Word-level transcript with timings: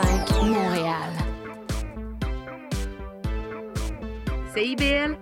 CIBL 0.00 0.24
101.5 0.34 0.50
Montréal. 0.50 1.10
CIBL, 4.54 5.18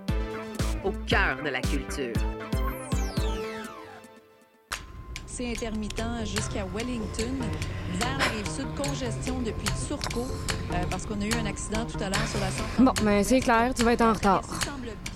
au 0.84 0.92
cœur 1.06 1.42
de 1.44 1.50
la 1.50 1.60
culture. 1.60 2.12
C'est 5.26 5.50
intermittent 5.50 6.02
jusqu'à 6.24 6.64
Wellington. 6.74 7.38
Vers 8.00 8.18
la 8.18 8.24
rive 8.24 8.48
sud, 8.48 8.66
congestion 8.76 9.40
depuis 9.40 9.68
Turcot, 9.86 10.26
euh, 10.72 10.74
parce 10.90 11.06
qu'on 11.06 11.20
a 11.20 11.26
eu 11.26 11.32
un 11.40 11.46
accident 11.46 11.84
tout 11.84 11.98
à 12.02 12.10
l'heure 12.10 12.28
sur 12.28 12.40
la 12.40 12.50
132. 12.50 12.84
Bon, 12.84 12.92
ben 13.04 13.22
c'est 13.22 13.40
clair, 13.40 13.72
tu 13.74 13.84
vas 13.84 13.92
être 13.92 14.02
en 14.02 14.12
retard. 14.12 14.42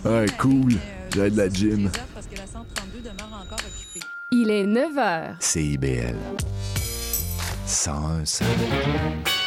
Ouais, 0.04 0.26
cool. 0.38 0.74
J'ai 1.14 1.30
de 1.30 1.36
la 1.36 1.48
gym. 1.48 1.90
Parce 2.14 2.26
que 2.26 2.36
la 2.36 2.46
132 2.46 3.00
demeure 3.00 3.42
encore 3.44 3.58
occupée. 3.58 4.06
Il 4.30 4.50
est 4.50 4.66
9 4.66 4.94
h. 4.94 5.34
CIBL. 5.40 6.16
101.5. 7.66 9.41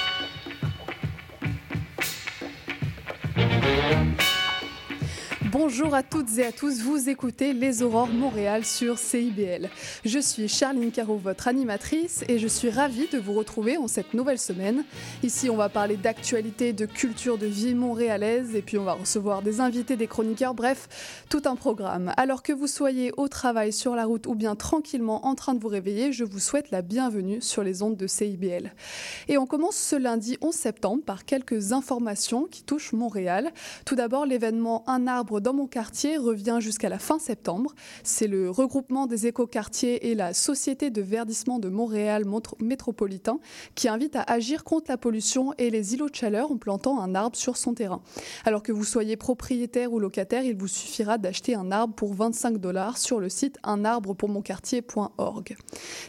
Bonjour 5.57 5.95
à 5.95 6.03
toutes 6.03 6.37
et 6.37 6.45
à 6.45 6.51
tous, 6.51 6.81
vous 6.81 7.07
écoutez 7.07 7.53
Les 7.53 7.81
Aurores 7.81 8.09
Montréal 8.09 8.65
sur 8.65 8.97
CIBL. 8.97 9.69
Je 10.03 10.19
suis 10.19 10.49
Charline 10.49 10.91
Caro, 10.91 11.15
votre 11.15 11.47
animatrice, 11.47 12.25
et 12.27 12.39
je 12.39 12.47
suis 12.49 12.69
ravie 12.69 13.07
de 13.07 13.17
vous 13.17 13.31
retrouver 13.31 13.77
en 13.77 13.87
cette 13.87 14.13
nouvelle 14.13 14.37
semaine. 14.37 14.83
Ici, 15.23 15.49
on 15.49 15.55
va 15.55 15.69
parler 15.69 15.95
d'actualité, 15.95 16.73
de 16.73 16.85
culture, 16.85 17.37
de 17.37 17.45
vie 17.45 17.73
montréalaise, 17.73 18.53
et 18.53 18.61
puis 18.61 18.77
on 18.77 18.83
va 18.83 18.95
recevoir 18.95 19.41
des 19.43 19.61
invités, 19.61 19.95
des 19.95 20.07
chroniqueurs, 20.07 20.55
bref, 20.55 21.23
tout 21.29 21.43
un 21.45 21.55
programme. 21.55 22.11
Alors 22.17 22.43
que 22.43 22.51
vous 22.51 22.67
soyez 22.67 23.13
au 23.15 23.29
travail, 23.29 23.71
sur 23.71 23.95
la 23.95 24.03
route 24.03 24.27
ou 24.27 24.35
bien 24.35 24.57
tranquillement 24.57 25.25
en 25.25 25.35
train 25.35 25.53
de 25.53 25.61
vous 25.61 25.69
réveiller, 25.69 26.11
je 26.11 26.25
vous 26.25 26.39
souhaite 26.39 26.69
la 26.71 26.81
bienvenue 26.81 27.41
sur 27.41 27.63
les 27.63 27.81
ondes 27.81 27.95
de 27.95 28.07
CIBL. 28.07 28.73
Et 29.29 29.37
on 29.37 29.45
commence 29.45 29.77
ce 29.77 29.95
lundi 29.95 30.37
11 30.41 30.53
septembre 30.53 31.03
par 31.05 31.23
quelques 31.23 31.71
informations 31.71 32.43
qui 32.43 32.63
touchent 32.63 32.91
Montréal. 32.91 33.53
Tout 33.85 33.95
d'abord, 33.95 34.25
l'événement 34.25 34.83
Un 34.87 35.07
arbre 35.07 35.44
dans 35.45 35.53
mon 35.53 35.67
quartier 35.67 36.17
revient 36.17 36.57
jusqu'à 36.59 36.89
la 36.89 36.97
fin 36.97 37.19
septembre. 37.19 37.75
C'est 38.03 38.25
le 38.25 38.49
regroupement 38.49 39.05
des 39.05 39.27
écoquartiers 39.27 40.09
et 40.09 40.15
la 40.15 40.33
Société 40.33 40.89
de 40.89 41.03
verdissement 41.03 41.59
de 41.59 41.69
Montréal 41.69 42.23
métropolitain 42.59 43.37
qui 43.75 43.87
invite 43.87 44.15
à 44.15 44.23
agir 44.23 44.63
contre 44.63 44.89
la 44.89 44.97
pollution 44.97 45.53
et 45.59 45.69
les 45.69 45.93
îlots 45.93 46.09
de 46.09 46.15
chaleur 46.15 46.51
en 46.51 46.57
plantant 46.57 46.99
un 46.99 47.13
arbre 47.13 47.37
sur 47.37 47.57
son 47.57 47.75
terrain. 47.75 48.01
Alors 48.43 48.63
que 48.63 48.71
vous 48.71 48.83
soyez 48.83 49.17
propriétaire 49.17 49.93
ou 49.93 49.99
locataire, 49.99 50.43
il 50.43 50.57
vous 50.57 50.67
suffira 50.67 51.19
d'acheter 51.19 51.53
un 51.53 51.71
arbre 51.71 51.93
pour 51.93 52.15
25 52.15 52.57
dollars 52.57 52.97
sur 52.97 53.19
le 53.19 53.29
site 53.29 53.59
unarbrepourmonquartier.org. 53.63 55.57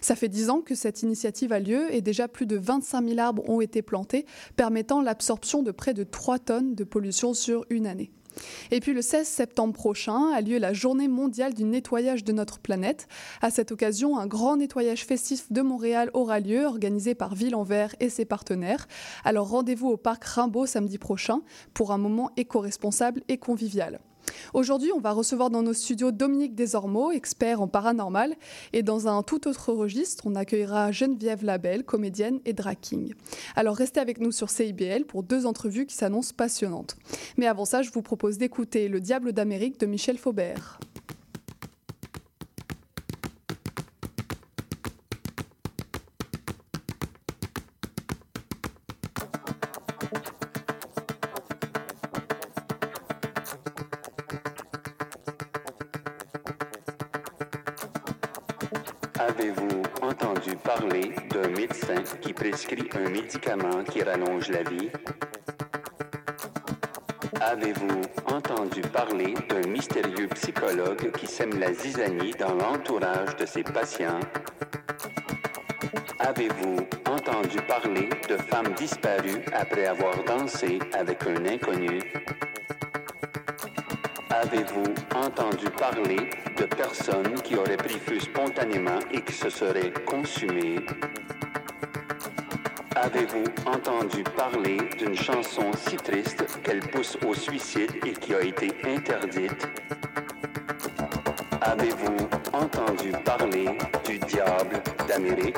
Ça 0.00 0.16
fait 0.16 0.30
10 0.30 0.48
ans 0.48 0.60
que 0.62 0.74
cette 0.74 1.02
initiative 1.02 1.52
a 1.52 1.60
lieu 1.60 1.94
et 1.94 2.00
déjà 2.00 2.26
plus 2.26 2.46
de 2.46 2.56
25 2.56 3.06
000 3.06 3.20
arbres 3.20 3.46
ont 3.50 3.60
été 3.60 3.82
plantés, 3.82 4.24
permettant 4.56 5.02
l'absorption 5.02 5.62
de 5.62 5.72
près 5.72 5.92
de 5.92 6.04
3 6.04 6.38
tonnes 6.38 6.74
de 6.74 6.84
pollution 6.84 7.34
sur 7.34 7.66
une 7.68 7.86
année. 7.86 8.10
Et 8.70 8.80
puis 8.80 8.92
le 8.92 9.02
16 9.02 9.26
septembre 9.26 9.72
prochain 9.74 10.30
a 10.32 10.40
lieu 10.40 10.58
la 10.58 10.72
journée 10.72 11.08
mondiale 11.08 11.54
du 11.54 11.64
nettoyage 11.64 12.24
de 12.24 12.32
notre 12.32 12.58
planète. 12.58 13.08
À 13.42 13.50
cette 13.50 13.72
occasion, 13.72 14.18
un 14.18 14.26
grand 14.26 14.56
nettoyage 14.56 15.04
festif 15.04 15.50
de 15.52 15.62
Montréal 15.62 16.10
aura 16.14 16.40
lieu, 16.40 16.64
organisé 16.64 17.14
par 17.14 17.34
Ville 17.34 17.54
en 17.54 17.62
Vert 17.62 17.94
et 18.00 18.08
ses 18.08 18.24
partenaires. 18.24 18.86
Alors 19.24 19.48
rendez-vous 19.48 19.88
au 19.88 19.96
parc 19.96 20.24
Rimbaud 20.24 20.66
samedi 20.66 20.98
prochain 20.98 21.40
pour 21.74 21.92
un 21.92 21.98
moment 21.98 22.30
éco-responsable 22.36 23.22
et 23.28 23.38
convivial. 23.38 24.00
Aujourd'hui, 24.54 24.90
on 24.92 25.00
va 25.00 25.12
recevoir 25.12 25.50
dans 25.50 25.62
nos 25.62 25.72
studios 25.72 26.12
Dominique 26.12 26.54
Desormeaux, 26.54 27.12
expert 27.12 27.60
en 27.60 27.68
paranormal, 27.68 28.34
et 28.72 28.82
dans 28.82 29.08
un 29.08 29.22
tout 29.22 29.48
autre 29.48 29.72
registre, 29.72 30.24
on 30.26 30.34
accueillera 30.34 30.92
Geneviève 30.92 31.44
Labelle, 31.44 31.84
comédienne 31.84 32.40
et 32.44 32.52
drag 32.52 32.78
king. 32.80 33.14
Alors 33.54 33.76
restez 33.76 34.00
avec 34.00 34.20
nous 34.20 34.32
sur 34.32 34.50
CIBL 34.50 35.04
pour 35.04 35.22
deux 35.22 35.46
entrevues 35.46 35.86
qui 35.86 35.94
s'annoncent 35.94 36.34
passionnantes. 36.36 36.96
Mais 37.36 37.46
avant 37.46 37.64
ça, 37.64 37.82
je 37.82 37.90
vous 37.90 38.02
propose 38.02 38.38
d'écouter 38.38 38.88
Le 38.88 39.00
Diable 39.00 39.32
d'Amérique 39.32 39.80
de 39.80 39.86
Michel 39.86 40.18
Faubert. 40.18 40.78
Parler 60.86 61.10
d'un 61.30 61.48
médecin 61.48 62.02
qui 62.20 62.32
prescrit 62.32 62.88
un 62.94 63.08
médicament 63.10 63.82
qui 63.84 64.02
rallonge 64.02 64.48
la 64.48 64.62
vie? 64.62 64.90
Avez-vous 67.40 68.02
entendu 68.26 68.80
parler 68.82 69.34
d'un 69.48 69.68
mystérieux 69.68 70.28
psychologue 70.34 71.10
qui 71.12 71.26
sème 71.26 71.58
la 71.58 71.72
zizanie 71.72 72.32
dans 72.38 72.54
l'entourage 72.54 73.36
de 73.36 73.46
ses 73.46 73.62
patients? 73.62 74.20
Avez-vous 76.20 76.76
entendu 77.06 77.58
parler 77.66 78.08
de 78.28 78.36
femmes 78.36 78.72
disparues 78.74 79.44
après 79.52 79.86
avoir 79.86 80.22
dansé 80.24 80.78
avec 80.92 81.26
un 81.26 81.44
inconnu? 81.46 82.00
Avez-vous 84.42 84.92
entendu 85.14 85.70
parler 85.70 86.28
de 86.58 86.64
personnes 86.64 87.40
qui 87.42 87.56
auraient 87.56 87.78
pris 87.78 87.98
feu 87.98 88.20
spontanément 88.20 88.98
et 89.10 89.22
qui 89.22 89.32
se 89.32 89.48
seraient 89.48 89.94
consumées? 90.04 90.84
Avez-vous 92.94 93.44
entendu 93.64 94.24
parler 94.36 94.76
d'une 94.98 95.16
chanson 95.16 95.70
si 95.88 95.96
triste 95.96 96.44
qu'elle 96.62 96.80
pousse 96.80 97.16
au 97.26 97.32
suicide 97.32 97.92
et 98.04 98.12
qui 98.12 98.34
a 98.34 98.42
été 98.42 98.74
interdite? 98.84 99.66
Avez-vous 101.62 102.28
entendu 102.52 103.12
parler 103.24 103.78
du 104.04 104.18
diable 104.18 104.82
d'Amérique? 105.08 105.56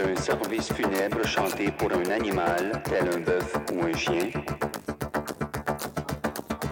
D'un 0.00 0.16
service 0.16 0.72
funèbre 0.72 1.26
chanté 1.26 1.70
pour 1.70 1.90
un 1.92 2.10
animal, 2.10 2.82
tel 2.84 3.08
un 3.14 3.20
bœuf 3.20 3.54
ou 3.72 3.84
un 3.84 3.96
chien? 3.96 4.30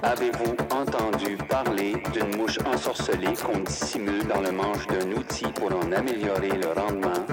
Avez-vous 0.02 0.56
entendu 0.70 1.36
parler 1.48 2.02
d'une 2.12 2.36
mouche 2.36 2.58
ensorcelée 2.64 3.34
qu'on 3.44 3.58
dissimule 3.58 4.26
dans 4.26 4.40
le 4.40 4.52
manche 4.52 4.86
d'un 4.86 5.10
outil 5.12 5.46
pour 5.54 5.70
en 5.76 5.92
améliorer 5.92 6.50
le 6.50 6.80
rendement? 6.80 7.24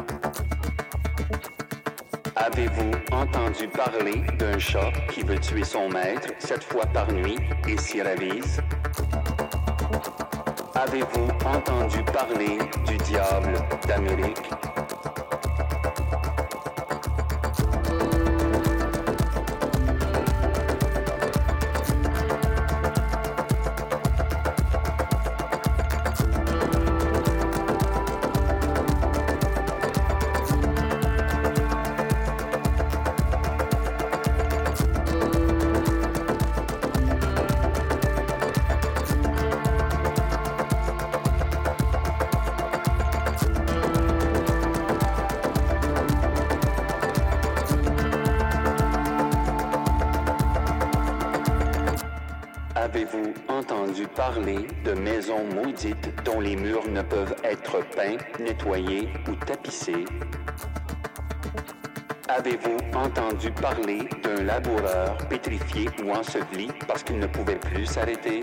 Avez-vous 2.35 2.91
entendu 3.11 3.67
parler 3.67 4.23
d'un 4.37 4.59
chat 4.59 4.91
qui 5.13 5.21
veut 5.23 5.39
tuer 5.39 5.63
son 5.63 5.89
maître, 5.89 6.29
cette 6.39 6.63
fois 6.63 6.85
par 6.87 7.11
nuit, 7.11 7.37
et 7.67 7.77
s'y 7.77 8.01
ravise? 8.01 8.59
Avez-vous 10.75 11.27
entendu 11.45 12.03
parler 12.03 12.57
du 12.85 12.97
diable 12.97 13.53
d'Amérique? 13.87 14.64
De 54.25 54.93
maisons 54.93 55.43
maudites 55.53 56.09
dont 56.23 56.39
les 56.39 56.55
murs 56.55 56.89
ne 56.89 57.03
peuvent 57.03 57.35
être 57.43 57.77
peints, 57.95 58.17
nettoyés 58.43 59.07
ou 59.29 59.35
tapissés? 59.35 60.03
Avez-vous 62.27 62.77
entendu 62.95 63.51
parler 63.51 64.09
d'un 64.23 64.43
laboureur 64.43 65.15
pétrifié 65.29 65.89
ou 66.03 66.09
enseveli 66.09 66.69
parce 66.87 67.03
qu'il 67.03 67.19
ne 67.19 67.27
pouvait 67.27 67.59
plus 67.59 67.85
s'arrêter? 67.85 68.41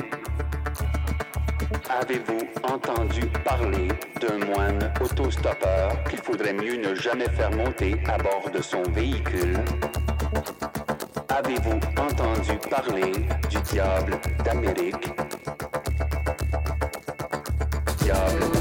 Avez-vous 1.91 2.47
entendu 2.63 3.23
parler 3.45 3.89
d'un 4.21 4.39
moine 4.47 4.93
autostoppeur 5.01 6.05
qu'il 6.05 6.21
faudrait 6.21 6.55
mieux 6.55 6.77
ne 6.77 6.95
jamais 6.95 7.29
faire 7.31 7.51
monter 7.51 8.01
à 8.07 8.19
bord 8.19 8.49
de 8.55 8.63
son 8.63 8.85
véhicule? 8.85 9.59
Avez-vous 11.29 11.81
entendu 12.01 12.57
parler 12.71 13.13
du 13.51 13.61
diable 13.63 14.17
d'Amérique? 14.45 15.22
job. 18.13 18.52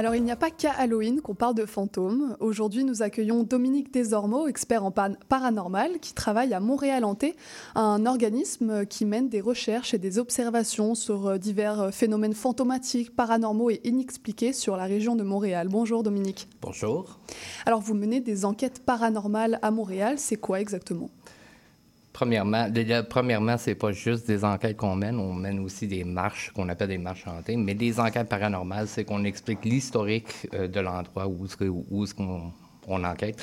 Alors, 0.00 0.14
il 0.14 0.24
n'y 0.24 0.30
a 0.30 0.36
pas 0.36 0.48
qu'à 0.48 0.72
Halloween 0.72 1.20
qu'on 1.20 1.34
parle 1.34 1.54
de 1.54 1.66
fantômes. 1.66 2.34
Aujourd'hui, 2.40 2.84
nous 2.84 3.02
accueillons 3.02 3.42
Dominique 3.42 3.92
Desormeaux, 3.92 4.48
expert 4.48 4.82
en 4.82 4.90
paranormal, 4.90 5.98
qui 6.00 6.14
travaille 6.14 6.54
à 6.54 6.60
Montréal 6.60 7.04
Hanté, 7.04 7.36
un 7.74 8.06
organisme 8.06 8.86
qui 8.86 9.04
mène 9.04 9.28
des 9.28 9.42
recherches 9.42 9.92
et 9.92 9.98
des 9.98 10.18
observations 10.18 10.94
sur 10.94 11.26
euh, 11.26 11.36
divers 11.36 11.82
euh, 11.82 11.90
phénomènes 11.90 12.32
fantomatiques, 12.32 13.14
paranormaux 13.14 13.68
et 13.68 13.82
inexpliqués 13.84 14.54
sur 14.54 14.74
la 14.78 14.84
région 14.84 15.16
de 15.16 15.22
Montréal. 15.22 15.68
Bonjour 15.68 16.02
Dominique. 16.02 16.48
Bonjour. 16.62 17.18
Alors, 17.66 17.82
vous 17.82 17.92
menez 17.92 18.20
des 18.20 18.46
enquêtes 18.46 18.82
paranormales 18.82 19.58
à 19.60 19.70
Montréal. 19.70 20.14
C'est 20.16 20.36
quoi 20.36 20.62
exactement? 20.62 21.10
Premièrement, 22.12 22.68
déjà, 22.68 23.02
premièrement, 23.02 23.56
c'est 23.56 23.74
pas 23.74 23.92
juste 23.92 24.26
des 24.26 24.44
enquêtes 24.44 24.76
qu'on 24.76 24.96
mène, 24.96 25.18
on 25.18 25.32
mène 25.32 25.60
aussi 25.60 25.86
des 25.86 26.04
marches 26.04 26.50
qu'on 26.50 26.68
appelle 26.68 26.88
des 26.88 26.98
marches 26.98 27.26
hantées. 27.26 27.56
Mais 27.56 27.74
des 27.74 28.00
enquêtes 28.00 28.28
paranormales, 28.28 28.88
c'est 28.88 29.04
qu'on 29.04 29.24
explique 29.24 29.64
l'historique 29.64 30.48
euh, 30.54 30.66
de 30.66 30.80
l'endroit 30.80 31.28
où 31.28 31.44
est-ce 31.44 32.14
qu'on 32.14 32.52
on 32.88 33.04
enquête. 33.04 33.42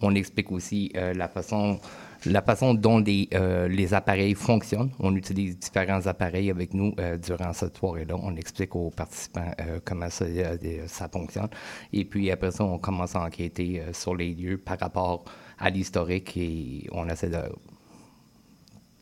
On 0.00 0.14
explique 0.14 0.52
aussi 0.52 0.92
euh, 0.96 1.12
la 1.14 1.28
façon 1.28 1.80
la 2.26 2.42
façon 2.42 2.74
dont 2.74 2.98
les, 2.98 3.28
euh, 3.34 3.68
les 3.68 3.94
appareils 3.94 4.34
fonctionnent. 4.34 4.90
On 4.98 5.14
utilise 5.14 5.58
différents 5.58 6.06
appareils 6.06 6.50
avec 6.50 6.74
nous 6.74 6.94
euh, 6.98 7.16
durant 7.18 7.52
cette 7.52 7.76
soirée-là. 7.76 8.14
On 8.22 8.34
explique 8.36 8.74
aux 8.76 8.90
participants 8.90 9.50
euh, 9.60 9.80
comment 9.84 10.10
ça, 10.10 10.24
euh, 10.24 10.56
ça 10.86 11.08
fonctionne. 11.08 11.48
Et 11.92 12.04
puis 12.04 12.30
après 12.30 12.50
ça, 12.50 12.64
on 12.64 12.78
commence 12.78 13.14
à 13.14 13.20
enquêter 13.22 13.80
euh, 13.80 13.92
sur 13.92 14.14
les 14.14 14.34
lieux 14.34 14.58
par 14.58 14.78
rapport 14.78 15.24
à 15.58 15.70
l'historique 15.70 16.36
et 16.36 16.88
on 16.92 17.08
essaie 17.08 17.28
de 17.28 17.42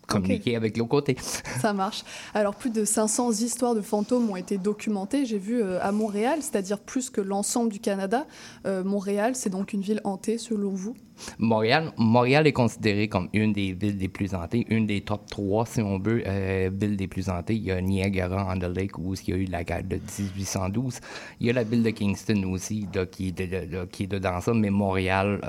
communiquer 0.07 0.57
avec 0.57 0.77
l'autre 0.77 0.91
côté. 0.91 1.17
Ça 1.61 1.73
marche. 1.73 2.03
Alors, 2.35 2.55
plus 2.55 2.71
de 2.71 2.85
500 2.85 3.31
histoires 3.33 3.75
de 3.75 3.81
fantômes 3.81 4.29
ont 4.31 4.37
été 4.37 4.59
documentées, 4.59 5.25
j'ai 5.27 5.39
vu, 5.39 5.63
euh, 5.63 5.79
à 5.83 5.93
Montréal, 5.93 6.39
c'est-à-dire 6.43 6.79
plus 6.79 7.09
que 7.11 7.21
l'ensemble 7.21 7.73
du 7.73 7.79
Canada. 7.81 8.27
Euh, 8.67 8.85
Montréal, 8.85 9.35
c'est 9.35 9.51
donc 9.51 9.73
une 9.73 9.81
ville 9.83 10.01
hantée, 10.05 10.39
selon 10.39 10.71
vous? 10.71 10.95
Montréal, 11.39 11.93
Montréal 11.99 12.47
est 12.47 12.53
considérée 12.53 13.07
comme 13.09 13.29
une 13.33 13.53
des 13.53 13.73
villes 13.75 13.97
les 13.99 14.09
plus 14.09 14.35
hantées, 14.35 14.67
une 14.71 14.87
des 14.87 15.03
top 15.03 15.27
3, 15.31 15.67
si 15.67 15.81
on 15.81 15.99
veut, 15.99 16.23
euh, 16.27 16.71
villes 16.73 16.97
les 16.97 17.07
plus 17.07 17.29
hantées. 17.29 17.55
Il 17.55 17.63
y 17.63 17.71
a 17.71 17.81
Niagara 17.81 18.53
on 18.53 18.59
the 18.59 18.65
Lake, 18.65 18.99
où 18.99 19.15
il 19.15 19.29
y 19.29 19.33
a 19.33 19.37
eu 19.37 19.45
la 19.45 19.63
guerre 19.63 19.85
de 19.85 19.97
1812. 19.97 20.99
Il 21.41 21.47
y 21.47 21.51
a 21.51 21.53
la 21.53 21.63
ville 21.65 21.83
de 21.83 21.91
Kingston 21.91 22.43
aussi, 22.51 22.89
là, 22.95 23.07
qui, 23.07 23.31
de- 23.33 23.45
là, 23.71 23.87
qui 23.91 24.05
est 24.05 24.07
dedans 24.09 24.41
ça, 24.41 24.53
mais 24.53 24.71
Montréal, 24.71 25.41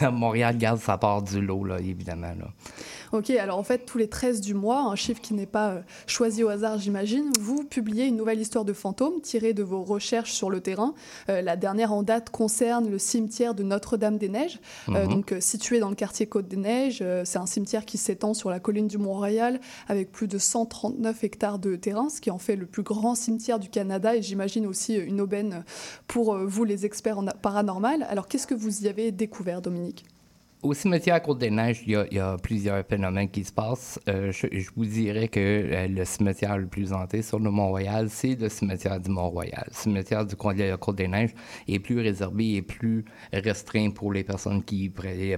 Montréal 0.12 0.56
garde 0.56 0.78
sa 0.78 0.98
part 0.98 1.22
du 1.22 1.40
lot, 1.40 1.64
là, 1.64 1.78
évidemment. 1.80 2.28
Là. 2.38 2.48
Ok, 3.12 3.30
alors 3.30 3.58
en 3.58 3.64
fait, 3.64 3.84
tous 3.86 3.98
les 3.98 4.08
13 4.08 4.40
du 4.40 4.54
mois, 4.54 4.82
un 4.82 4.94
chiffre 4.94 5.20
qui 5.20 5.34
n'est 5.34 5.44
pas 5.46 5.70
euh, 5.70 5.80
choisi 6.06 6.44
au 6.44 6.48
hasard, 6.48 6.78
j'imagine, 6.78 7.30
vous 7.40 7.64
publiez 7.64 8.06
une 8.06 8.16
nouvelle 8.16 8.38
histoire 8.40 8.64
de 8.64 8.72
fantômes 8.72 9.20
tirée 9.20 9.52
de 9.52 9.64
vos 9.64 9.82
recherches 9.82 10.32
sur 10.32 10.48
le 10.48 10.60
terrain. 10.60 10.94
Euh, 11.28 11.42
la 11.42 11.56
dernière 11.56 11.92
en 11.92 12.04
date 12.04 12.30
concerne 12.30 12.88
le 12.88 12.98
cimetière 12.98 13.54
de 13.54 13.64
Notre-Dame-des-Neiges, 13.64 14.60
euh, 14.90 15.04
Mhm. 15.06 15.08
donc 15.10 15.34
situé 15.40 15.80
dans 15.80 15.88
le 15.88 15.96
quartier 15.96 16.26
Côte-des-Neiges. 16.26 17.02
C'est 17.24 17.38
un 17.38 17.46
cimetière 17.46 17.84
qui 17.84 17.98
s'étend 17.98 18.32
sur 18.32 18.48
la 18.48 18.60
colline 18.60 18.86
du 18.86 18.98
Mont-Royal 18.98 19.60
avec 19.88 20.12
plus 20.12 20.28
de 20.28 20.38
139 20.38 21.24
hectares 21.24 21.58
de 21.58 21.74
terrain, 21.74 22.08
ce 22.10 22.20
qui 22.20 22.30
en 22.30 22.38
fait 22.38 22.54
le 22.54 22.66
plus 22.66 22.82
grand 22.84 23.16
cimetière 23.16 23.58
du 23.58 23.68
Canada 23.68 24.14
et 24.14 24.22
j'imagine 24.22 24.66
aussi 24.66 24.94
une 24.94 25.20
aubaine 25.20 25.64
pour 26.06 26.36
vous, 26.36 26.64
les 26.64 26.86
experts 26.86 27.18
en 27.18 27.24
paranormal. 27.42 28.06
Alors 28.08 28.28
qu'est-ce 28.28 28.46
que 28.46 28.54
vous 28.54 28.84
y 28.84 28.88
avez 28.88 29.10
découvert, 29.10 29.62
Dominique? 29.62 30.04
Au 30.62 30.74
cimetière 30.74 31.22
Côte-des-Neiges, 31.22 31.84
il 31.86 32.06
y, 32.10 32.16
y 32.16 32.18
a 32.18 32.36
plusieurs 32.36 32.84
phénomènes 32.84 33.30
qui 33.30 33.44
se 33.44 33.52
passent. 33.52 33.98
Euh, 34.10 34.30
je, 34.30 34.46
je 34.52 34.68
vous 34.76 34.84
dirais 34.84 35.26
que 35.28 35.40
euh, 35.40 35.88
le 35.88 36.04
cimetière 36.04 36.58
le 36.58 36.66
plus 36.66 36.92
hanté 36.92 37.22
sur 37.22 37.38
le 37.38 37.50
Mont-Royal, 37.50 38.10
c'est 38.10 38.38
le 38.38 38.50
cimetière 38.50 39.00
du 39.00 39.08
Mont-Royal. 39.08 39.64
Le 39.68 39.72
cimetière 39.74 40.26
du 40.26 40.36
Côte- 40.36 40.58
de 40.58 40.76
Côte-des-Neiges 40.76 41.30
est 41.66 41.78
plus 41.78 41.98
réservé 42.00 42.56
et 42.56 42.62
plus 42.62 43.06
restreint 43.32 43.88
pour 43.90 44.12
les 44.12 44.22
personnes 44.22 44.62
qui 44.62 44.90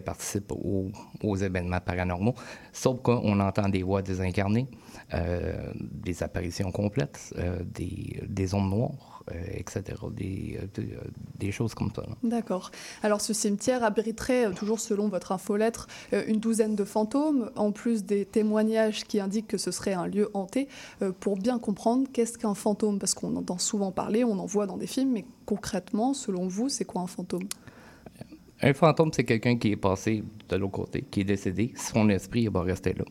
participent 0.05 0.51
aux, 0.51 0.91
aux 1.23 1.37
événements 1.37 1.79
paranormaux. 1.81 2.35
Sauf 2.73 3.01
qu'on 3.03 3.39
entend 3.39 3.69
des 3.69 3.85
voix 3.85 4.03
désincarnées, 4.03 4.67
euh, 5.15 5.73
des 5.79 6.21
apparitions 6.25 6.73
complètes, 6.73 7.33
euh, 7.39 7.63
des, 7.65 8.21
des 8.29 8.55
ombres 8.55 8.77
noires, 8.77 9.12
etc. 9.53 9.83
Des, 10.11 10.59
euh, 10.61 10.67
des, 10.75 10.97
des 11.39 11.53
choses 11.53 11.75
comme 11.75 11.91
ça. 11.95 12.03
D'accord. 12.23 12.71
Alors 13.03 13.21
ce 13.21 13.33
cimetière 13.33 13.85
abriterait, 13.85 14.47
euh, 14.47 14.53
toujours 14.53 14.81
selon 14.81 15.09
votre 15.09 15.33
infolettre, 15.33 15.87
euh, 16.13 16.25
une 16.27 16.41
douzaine 16.41 16.75
de 16.75 16.85
fantômes, 16.85 17.51
en 17.57 17.73
plus 17.73 18.05
des 18.05 18.25
témoignages 18.25 19.05
qui 19.05 19.21
indiquent 19.21 19.49
que 19.49 19.59
ce 19.59 19.71
serait 19.71 19.93
un 19.95 20.07
lieu 20.07 20.31
hanté. 20.35 20.69
Euh, 21.03 21.13
Pour 21.13 21.37
bien 21.37 21.59
comprendre, 21.59 22.09
qu'est-ce 22.13 22.39
qu'un 22.39 22.55
fantôme? 22.55 22.99
Parce 22.99 23.15
qu'on 23.15 23.37
entend 23.37 23.59
souvent 23.59 23.93
parler, 23.93 24.25
on 24.25 24.39
en 24.39 24.47
voit 24.47 24.67
dans 24.67 24.77
des 24.77 24.87
films, 24.87 25.13
mais 25.13 25.25
concrètement, 25.47 26.15
selon 26.15 26.49
vous, 26.49 26.69
c'est 26.69 26.85
quoi 26.85 27.03
un 27.03 27.07
fantôme? 27.07 27.45
Un 28.65 28.75
fantôme, 28.75 29.11
c'est 29.13 29.25
quelqu'un 29.25 29.57
qui 29.59 29.73
est 29.73 29.77
passé 29.77 30.23
de 30.49 30.57
l'autre 30.57 30.73
côté, 30.73 31.03
qui 31.11 31.21
est 31.23 31.25
décédé. 31.25 31.73
Son 31.77 32.09
esprit 32.09 32.47
va 32.47 32.63
rester 32.63 32.93
là. 32.95 33.05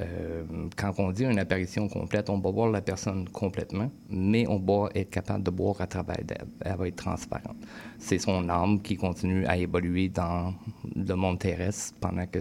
Euh, 0.00 0.44
quand 0.76 0.92
on 0.98 1.10
dit 1.10 1.24
une 1.24 1.38
apparition 1.38 1.88
complète, 1.88 2.30
on 2.30 2.38
va 2.38 2.50
voir 2.50 2.70
la 2.70 2.80
personne 2.80 3.28
complètement, 3.28 3.90
mais 4.08 4.46
on 4.46 4.58
va 4.58 4.90
être 4.94 5.10
capable 5.10 5.42
de 5.42 5.50
voir 5.50 5.80
à 5.80 5.86
travers 5.86 6.22
d'elle. 6.24 6.46
Elle 6.60 6.76
va 6.76 6.86
être 6.86 6.96
transparente. 6.96 7.56
C'est 7.98 8.18
son 8.18 8.48
âme 8.48 8.80
qui 8.80 8.96
continue 8.96 9.44
à 9.46 9.56
évoluer 9.56 10.08
dans 10.08 10.54
le 10.94 11.14
monde 11.14 11.38
terrestre 11.38 11.94
pendant 12.00 12.26
que 12.26 12.40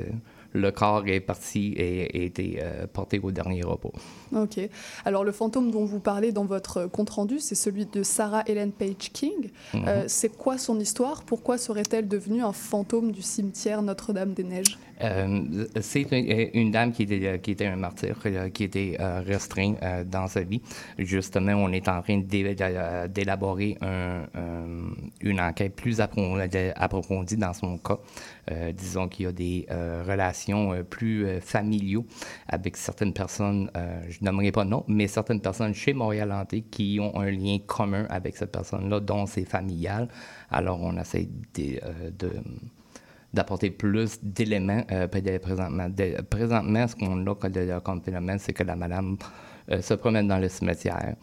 le 0.54 0.72
corps 0.72 1.08
est 1.08 1.20
parti 1.20 1.74
et 1.78 2.10
a 2.14 2.24
été 2.24 2.60
euh, 2.62 2.88
porté 2.92 3.20
au 3.20 3.32
dernier 3.32 3.64
repos. 3.64 3.92
Ok. 4.36 4.60
Alors 5.06 5.24
le 5.24 5.32
fantôme 5.32 5.72
dont 5.72 5.86
vous 5.86 6.00
parlez 6.00 6.32
dans 6.32 6.46
votre 6.46 6.86
compte-rendu, 6.88 7.40
c'est 7.40 7.56
celui 7.56 7.86
de 7.86 8.04
Sarah 8.04 8.44
Ellen 8.48 8.72
Page 8.72 9.12
King. 9.14 9.50
Euh, 9.76 10.04
c'est 10.08 10.36
quoi 10.36 10.58
son 10.58 10.80
histoire? 10.80 11.24
Pourquoi 11.24 11.58
serait-elle 11.58 12.08
devenue 12.08 12.42
un 12.44 12.54
fantôme 12.54 13.12
du 13.12 13.22
cimetière 13.22 13.82
Notre-Dame-des-Neiges? 13.82 14.78
Euh, 15.04 15.66
c'est 15.80 16.12
une, 16.12 16.50
une 16.56 16.72
dame 16.72 16.92
qui 16.92 17.04
était, 17.04 17.40
qui 17.40 17.52
était 17.52 17.68
un 17.68 17.76
martyr, 17.76 18.18
qui 18.52 18.64
était 18.64 18.98
restreint 19.26 19.76
dans 20.10 20.26
sa 20.28 20.42
vie. 20.42 20.60
Justement, 20.98 21.54
on 21.54 21.72
est 21.72 21.88
en 21.88 22.02
train 22.02 22.18
d'é- 22.18 22.56
d'élaborer 23.10 23.78
un- 23.82 24.24
un- 24.34 24.90
une 25.22 25.40
enquête 25.40 25.76
plus 25.76 26.00
appro- 26.00 26.74
approfondie 26.76 27.38
dans 27.38 27.54
son 27.54 27.78
cas. 27.78 28.00
Euh, 28.52 28.72
disons 28.72 29.08
qu'il 29.10 29.26
y 29.26 29.28
a 29.28 29.32
des 29.32 29.66
euh, 29.72 30.04
relations 30.08 30.72
euh, 30.74 30.84
plus 30.84 31.28
familiaux 31.42 32.06
avec 32.48 32.78
certaines 32.78 33.14
personnes, 33.14 33.70
je 34.10 34.18
n'aimerais 34.22 34.52
pas 34.52 34.64
non, 34.64 34.84
mais 34.88 35.08
certaines 35.08 35.42
personnes 35.42 35.74
chez 35.74 35.94
Montréal 35.94 36.32
Hanté 36.32 36.62
qui 36.62 37.00
ont 37.02 37.20
un 37.20 37.30
lien 37.30 37.58
commun 37.66 38.06
avec 38.10 38.38
cette 38.38 38.52
personne-là, 38.52 39.00
dont 39.00 39.26
c'est 39.26 39.46
familial. 39.46 40.08
Alors, 40.50 40.82
on 40.82 40.98
essaie 40.98 41.28
de- 41.56 41.80
de 42.18 42.32
d'apporter 43.34 43.70
plus 43.70 44.20
d'éléments 44.24 44.84
euh, 44.92 45.08
présentement. 45.08 45.90
De, 45.90 46.22
présentement, 46.22 46.88
ce 46.88 46.96
qu'on 46.96 47.28
a 47.28 47.82
comme, 47.82 48.02
phénomène, 48.02 48.40
c'est 48.40 48.54
que 48.54 48.64
la 48.64 48.76
madame 48.76 49.18
se 49.82 49.94
promène 49.96 50.30
dans 50.30 50.40
le 50.40 50.48
cimetière, 50.48 51.16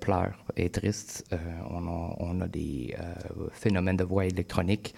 pleure, 0.00 0.34
est 0.56 0.74
triste. 0.74 1.24
On 1.70 1.86
a, 1.86 2.16
on, 2.18 2.40
a, 2.42 2.46
des 2.46 2.94
phénomènes 3.52 3.96
de 3.96 4.04
voix 4.04 4.26
électronique, 4.26 4.94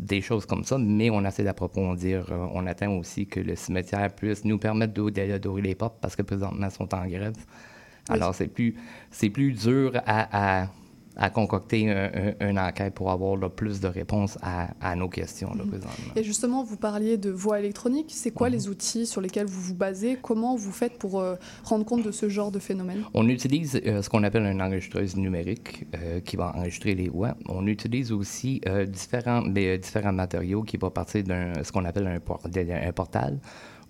des 0.00 0.20
choses 0.22 0.46
comme 0.46 0.64
ça, 0.64 0.78
mais 0.78 1.10
on 1.10 1.24
essaie 1.24 1.44
d'approfondir. 1.44 2.26
on 2.54 2.66
attend 2.66 2.96
aussi 2.96 3.26
que 3.26 3.40
le 3.40 3.54
cimetière 3.54 4.10
puisse 4.14 4.44
nous 4.44 4.58
permettre 4.58 4.94
d'ouvrir 4.94 5.64
les 5.64 5.74
portes 5.74 5.98
parce 6.00 6.16
que 6.16 6.22
présentement, 6.22 6.66
ils 6.66 6.72
sont 6.72 6.92
en 6.94 7.06
grève. 7.06 7.34
Alors, 8.08 8.34
c'est 8.34 8.48
plus, 8.48 8.74
plus 9.32 9.52
dur 9.52 9.92
à, 10.06 10.62
à 10.62 10.68
à 11.16 11.30
concocter 11.30 11.92
une 12.40 12.58
enquête 12.58 12.94
pour 12.94 13.10
avoir 13.10 13.38
plus 13.50 13.80
de 13.80 13.88
réponses 13.88 14.38
à, 14.42 14.96
nos 14.96 15.08
questions. 15.08 15.52
Là, 15.54 15.64
mhm. 15.64 15.80
Et 16.16 16.22
justement, 16.22 16.62
vous 16.62 16.76
parliez 16.76 17.16
de 17.16 17.30
voix 17.30 17.58
électronique. 17.58 18.10
C'est 18.10 18.30
quoi 18.30 18.48
mhm. 18.48 18.54
les 18.54 18.68
outils 18.68 19.06
sur 19.06 19.20
lesquels 19.20 19.46
vous 19.46 19.60
vous 19.60 19.74
basez? 19.74 20.18
Comment 20.20 20.56
vous 20.56 20.72
faites 20.72 20.98
pour 20.98 21.20
euh, 21.20 21.36
rendre 21.64 21.84
compte 21.84 22.02
de 22.02 22.10
ce 22.10 22.28
genre 22.28 22.50
de 22.50 22.58
phénomène? 22.58 23.04
On 23.14 23.28
utilise 23.28 23.80
euh, 23.86 24.02
ce 24.02 24.08
qu'on 24.08 24.22
appelle 24.22 24.44
une 24.44 24.62
enregistreuse 24.62 25.16
numérique 25.16 25.86
euh, 25.94 26.20
qui 26.20 26.36
va 26.36 26.52
enregistrer 26.56 26.94
les 26.94 27.08
voix. 27.08 27.36
On 27.48 27.66
utilise 27.66 28.12
aussi 28.12 28.60
différents, 28.88 29.42
différents 29.42 30.12
matériaux 30.12 30.62
qui 30.62 30.76
vont 30.76 30.90
partir 30.90 31.24
d'un 31.24 31.62
ce 31.62 31.72
qu'on 31.72 31.84
appelle 31.84 32.06
un, 32.06 32.18
un 32.18 32.92
portal 32.92 33.38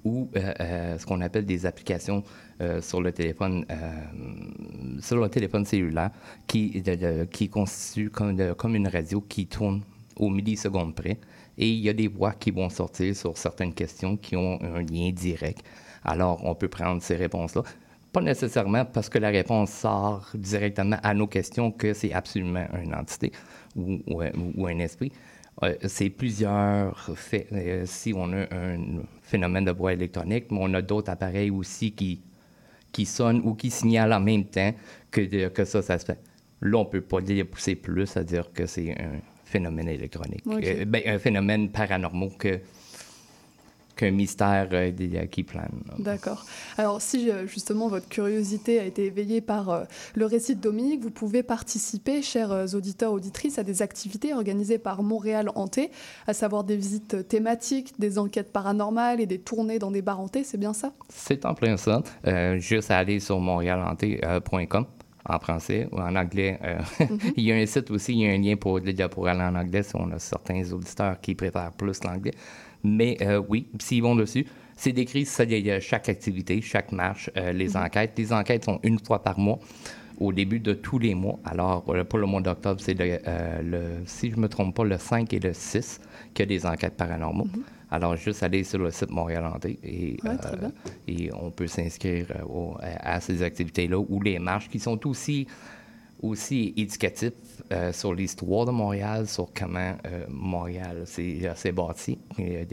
ou 0.05 0.31
ce 0.35 1.05
qu'on 1.07 1.21
appelle 1.21 1.47
des 1.47 1.67
applications 1.67 2.23
euh, 2.61 2.83
sur 2.83 3.01
le 3.01 3.11
téléphone 3.11 3.65
euh, 3.71 5.01
sur 5.01 5.17
le 5.17 5.31
téléphone 5.31 5.65
cellulaire 5.65 6.11
qui, 6.47 6.83
qui 7.33 7.49
constitue 7.49 8.11
comme, 8.11 8.55
comme, 8.55 8.77
une 8.77 8.89
radio 8.89 9.23
qui 9.23 9.47
tourne 9.47 9.81
au 10.17 10.29
milliseconde 10.29 10.95
près. 10.95 11.19
Et 11.57 11.71
il 11.71 11.81
y 11.81 11.89
a 11.89 11.95
des 11.95 12.09
voix 12.09 12.33
qui 12.33 12.51
vont 12.51 12.69
sortir 12.69 13.17
sur 13.17 13.39
certaines 13.39 13.73
questions 13.73 14.19
qui 14.19 14.37
ont 14.37 14.59
un 14.63 14.83
lien 14.83 15.11
direct. 15.11 15.65
Alors, 16.05 16.45
on 16.45 16.55
peut 16.55 16.69
prendre 16.69 17.01
ces 17.03 17.17
réponses-là. 17.17 17.63
Pas 18.13 18.21
nécessairement 18.21 18.85
parce 18.85 19.09
que 19.09 19.19
la 19.19 19.31
réponse 19.31 19.71
sort 19.71 20.29
directement 20.35 20.99
à 21.03 21.15
nos 21.15 21.29
questions 21.29 21.71
que 21.71 21.95
c'est 21.95 22.13
absolument 22.13 22.67
une 22.83 22.95
entité 22.95 23.33
ou, 23.77 24.01
ou, 24.07 24.67
un 24.67 24.79
esprit. 24.79 25.13
Euh, 25.63 25.75
c'est 25.87 26.11
plusieurs 26.11 27.11
faits. 27.17 27.49
si 27.85 28.13
on 28.15 28.33
a 28.33 28.43
un 28.55 29.03
phénomène 29.23 29.65
de 29.65 29.73
voix 29.73 29.93
électronique, 29.93 30.47
mais 30.51 30.59
on 30.61 30.73
a 30.75 30.83
d'autres 30.83 31.11
appareils 31.11 31.51
aussi 31.51 31.93
qui 31.93 32.23
qui 32.93 33.07
sonne 33.07 33.41
ou 33.45 33.55
qui 33.55 33.71
signale 33.71 34.13
en 34.13 34.21
même 34.21 34.45
temps 34.45 34.75
que, 35.11 35.49
que 35.49 35.65
ça, 35.65 35.83
ça 35.83 35.99
se 35.99 36.05
fait. 36.05 36.19
Là, 36.61 36.79
on 36.79 36.85
ne 36.85 36.89
peut 36.89 37.01
pas 37.01 37.21
dire 37.21 37.47
pousser 37.47 37.75
plus 37.75 38.17
à 38.17 38.25
dire 38.25 38.53
que 38.53 38.67
c'est 38.67 38.91
un 39.01 39.21
phénomène 39.45 39.89
électronique. 39.89 40.43
Euh, 40.47 40.85
ben, 40.85 41.03
un 41.07 41.19
phénomène 41.19 41.71
paranormal 41.71 42.31
que 42.39 42.61
qu'un 44.01 44.11
mystère 44.11 44.69
euh, 44.73 44.91
qui 45.31 45.45
plane. 45.45 45.83
D'accord. 45.99 46.47
Alors, 46.79 47.03
si 47.03 47.31
euh, 47.31 47.47
justement 47.47 47.89
votre 47.89 48.09
curiosité 48.09 48.81
a 48.81 48.85
été 48.85 49.05
éveillée 49.05 49.43
par 49.43 49.85
le 50.15 50.27
récit 50.27 50.57
de 50.57 50.61
Dominique, 50.61 51.03
vous 51.03 51.11
pouvez 51.11 51.43
participer, 51.43 52.23
chers 52.23 52.75
auditeurs, 52.75 53.13
auditrices, 53.13 53.59
à 53.59 53.63
des 53.63 53.83
activités 53.83 54.33
organisées 54.33 54.79
par 54.79 55.03
Montréal 55.03 55.51
Hanté, 55.55 55.91
à 56.27 56.33
savoir 56.33 56.65
des 56.65 56.77
visites 56.77 57.29
thématiques, 57.29 57.93
des 57.99 58.19
enquêtes 58.19 58.53
paranormales 58.53 59.21
et 59.21 59.27
des 59.27 59.39
tournées 59.39 59.79
dans 59.79 59.91
des 59.91 60.03
bars 60.03 60.21
hantés, 60.21 60.45
c'est 60.45 60.59
bien 60.59 60.73
ça? 60.73 60.93
C'est 61.09 61.45
en 61.45 61.55
plein 61.55 61.77
ça. 61.77 62.03
juste 62.59 62.91
à 62.91 62.99
aller 62.99 63.21
sur 63.21 63.39
montréalhanté.com 63.39 64.87
en 65.29 65.39
français 65.39 65.89
ou 65.93 65.99
en 65.99 66.17
anglais. 66.17 66.59
Mhm. 66.99 67.19
il 67.37 67.45
y 67.45 67.53
a 67.53 67.57
un 67.57 67.67
site 67.67 67.91
aussi, 67.91 68.13
il 68.13 68.21
y 68.21 68.27
a 68.27 68.33
un 68.33 68.39
lien 68.39 68.57
pour, 68.57 68.81
pour 69.11 69.29
aller 69.29 69.43
en 69.43 69.55
anglais 69.55 69.83
si 69.83 69.95
on 69.97 70.11
a 70.11 70.19
certains 70.19 70.73
auditeurs 70.73 71.21
qui 71.21 71.35
préfèrent 71.35 71.73
plus 71.73 72.03
l'anglais. 72.05 72.33
Mais 72.83 73.17
euh, 73.21 73.43
oui, 73.49 73.69
s'ils 73.79 74.03
vont 74.03 74.17
dessus, 74.17 74.47
c'est 74.77 74.93
décrit 74.93 75.27
chaque 75.27 76.09
activité, 76.09 76.61
chaque 76.63 76.93
marche, 76.93 77.31
euh, 77.37 77.53
les 77.53 77.71
mhm. 77.71 77.85
enquêtes. 77.85 78.13
Les 78.17 78.33
enquêtes 78.33 78.65
sont 78.65 78.81
une 78.83 78.99
fois 78.99 79.23
par 79.23 79.39
mois 79.39 79.59
au 80.19 80.33
début 80.33 80.61
de 80.61 80.75
tous 80.75 80.99
les 80.99 81.15
mois. 81.15 81.39
Alors, 81.45 81.85
euh, 81.89 82.05
pour 82.05 82.19
le 82.19 82.27
mois 82.27 82.41
d'octobre, 82.41 82.81
c'est 82.81 82.95
le, 82.95 83.81
si 84.07 84.31
je 84.31 84.37
ne 84.37 84.43
me 84.43 84.49
trompe 84.49 84.75
pas, 84.75 84.85
le 84.85 84.99
5 84.99 85.33
et 85.33 85.39
le 85.39 85.53
6 85.53 86.01
qu'il 86.35 86.43
y 86.43 86.43
a 86.43 86.47
des 86.47 86.67
enquêtes 86.67 86.97
paranormaux. 86.97 87.47
Mhm. 87.47 87.63
Alors, 87.93 88.17
juste 88.17 88.43
aller 88.43 88.63
sur 88.63 88.79
le 88.79 88.91
site 88.91 89.11
Montréal 89.11 89.45
Hanté 89.45 89.79
et, 89.83 90.17
et 91.09 91.31
on 91.35 91.51
peut 91.51 91.67
s'inscrire 91.67 92.27
à 92.81 93.21
ces 93.21 93.43
activités-là 93.43 93.99
ou 93.99 94.23
les 94.23 94.39
marches 94.39 94.69
qui 94.69 94.79
sont 94.79 95.09
aussi 95.09 95.49
aussi 96.23 96.75
éducatif 96.77 97.33
euh, 97.73 97.93
sur 97.93 98.15
l'histoire 98.15 98.67
de 98.67 98.71
Montréal, 98.71 99.27
sur 99.27 99.49
comment 99.55 99.95
euh, 100.07 100.25
Montréal 100.29 101.05
s'est 101.07 101.73
bâti. 101.73 102.19
Euh, 102.39 102.65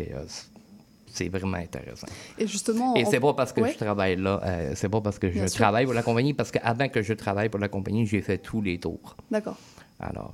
c'est 1.07 1.29
vraiment 1.29 1.57
intéressant. 1.57 2.07
Et 2.37 2.45
justement, 2.45 2.95
et 2.95 3.05
c'est 3.05 3.19
pas 3.19 3.33
parce 3.33 3.51
que 3.51 3.65
je 3.65 3.75
travaille 3.75 4.17
là, 4.17 4.39
c'est 4.75 4.89
pas 4.89 5.01
parce 5.01 5.17
que 5.17 5.31
je 5.31 5.45
travaille 5.45 5.85
pour 5.85 5.95
la 5.95 6.03
compagnie, 6.03 6.33
parce 6.33 6.51
qu'avant 6.51 6.89
que 6.89 7.01
je 7.01 7.13
travaille 7.13 7.49
pour 7.49 7.59
la 7.59 7.69
compagnie, 7.69 8.05
j'ai 8.05 8.21
fait 8.21 8.37
tous 8.37 8.61
les 8.61 8.77
tours. 8.77 9.15
D'accord. 9.31 9.57
Alors, 9.99 10.31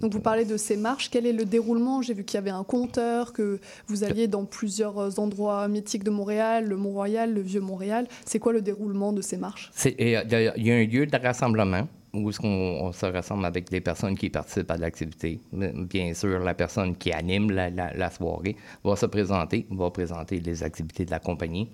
Donc 0.00 0.14
vous 0.14 0.20
parlez 0.20 0.46
de 0.46 0.56
ces 0.56 0.78
marches. 0.78 1.10
Quel 1.10 1.26
est 1.26 1.34
le 1.34 1.44
déroulement? 1.44 2.00
J'ai 2.00 2.14
vu 2.14 2.24
qu'il 2.24 2.38
y 2.38 2.38
avait 2.38 2.48
un 2.48 2.64
compteur, 2.64 3.34
que 3.34 3.60
vous 3.86 4.04
alliez 4.04 4.26
dans 4.26 4.46
plusieurs 4.46 5.18
endroits 5.18 5.68
mythiques 5.68 6.04
de 6.04 6.10
Montréal, 6.10 6.66
le 6.66 6.78
Mont-Royal, 6.78 7.34
le 7.34 7.42
Vieux-Montréal. 7.42 8.08
C'est 8.24 8.38
quoi 8.38 8.54
le 8.54 8.62
déroulement 8.62 9.12
de 9.12 9.20
ces 9.20 9.36
marches? 9.36 9.70
Il 9.98 10.08
y, 10.08 10.16
a 10.16 10.74
un 10.74 10.84
lieu 10.86 11.04
de 11.04 11.18
rassemblement 11.18 11.86
où 12.14 12.28
est-ce 12.28 12.40
qu'on 12.40 12.92
se 12.92 13.06
rassemble 13.06 13.44
avec 13.46 13.70
les 13.70 13.80
personnes 13.80 14.16
qui 14.16 14.28
participent 14.28 14.70
à 14.70 14.76
l'activité. 14.76 15.40
Bien 15.52 16.12
sûr, 16.14 16.40
la 16.40 16.54
personne 16.54 16.96
qui 16.96 17.10
anime 17.10 17.50
la, 17.50 18.10
soirée 18.10 18.56
va 18.84 18.96
se 18.96 19.06
présenter, 19.06 19.66
va 19.70 19.90
présenter 19.90 20.40
les 20.40 20.62
activités 20.62 21.04
de 21.04 21.10
la 21.10 21.20
compagnie. 21.20 21.70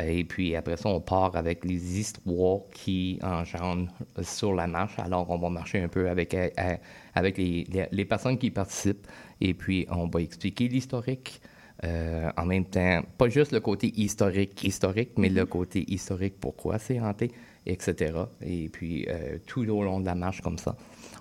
Euh, 0.00 0.04
et 0.04 0.24
puis 0.24 0.54
après 0.56 0.76
ça, 0.76 0.88
on 0.88 1.00
part 1.00 1.36
avec 1.36 1.64
les 1.64 1.98
histoires 1.98 2.60
qui 2.72 3.18
engendrent 3.22 3.92
sur 4.22 4.54
la 4.54 4.66
marche. 4.66 4.98
Alors, 4.98 5.28
on 5.30 5.38
va 5.38 5.50
marcher 5.50 5.82
un 5.82 5.88
peu 5.88 6.08
avec, 6.08 6.34
euh, 6.34 6.48
euh, 6.58 6.76
avec 7.14 7.38
les, 7.38 7.66
les, 7.90 8.04
personnes 8.04 8.38
qui 8.38 8.50
participent. 8.50 9.06
Et 9.40 9.54
puis, 9.54 9.86
on 9.90 10.06
va 10.06 10.20
expliquer 10.20 10.68
l'historique. 10.68 11.40
en 11.82 12.46
même 12.46 12.64
temps, 12.66 13.02
pas 13.18 13.28
juste 13.28 13.52
le 13.52 13.60
côté 13.60 13.92
historique, 13.96 14.62
historique, 14.62 15.10
mais 15.16 15.28
le 15.28 15.44
côté 15.46 15.84
historique, 15.92 16.34
pourquoi 16.38 16.78
c'est 16.78 17.00
hanté? 17.00 17.32
Etc. 17.66 18.12
Et 18.44 18.68
puis, 18.68 19.06
euh, 19.08 19.38
tout 19.46 19.68
au 19.68 19.82
long 19.82 20.00
de 20.00 20.06
la 20.06 20.14
marche 20.14 20.40
comme 20.40 20.58
ça, 20.58 20.76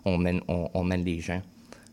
on 0.05 0.17
mène, 0.17 0.41
on, 0.47 0.83
mène 0.83 1.03
les 1.03 1.19
gens 1.19 1.41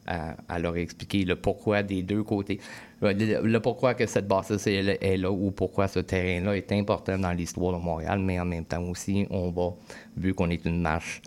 à, 0.07 0.59
leur 0.59 0.77
expliquer 0.77 1.25
le 1.25 1.37
pourquoi 1.37 1.83
des 1.83 2.03
deux 2.03 2.23
côtés. 2.23 2.61
Le, 3.03 3.59
pourquoi 3.59 3.95
que 3.95 4.07
cette 4.07 4.27
bâtisse 4.27 4.67
est, 4.67 5.03
est, 5.03 5.17
là 5.19 5.31
ou 5.31 5.51
pourquoi 5.51 5.87
ce 5.87 6.01
terrain-là 6.01 6.57
est 6.57 6.73
important 6.73 7.19
dans 7.19 7.33
l'histoire 7.33 7.79
de 7.79 7.85
Montréal, 7.85 8.19
mais 8.19 8.41
en 8.41 8.47
même 8.47 8.65
temps 8.65 8.83
aussi, 8.85 9.27
on 9.31 9.51
va, 9.51 9.75
vu 10.17 10.35
qu'on 10.35 10.51
est 10.51 10.65
une 10.65 10.81
marche 10.81 11.21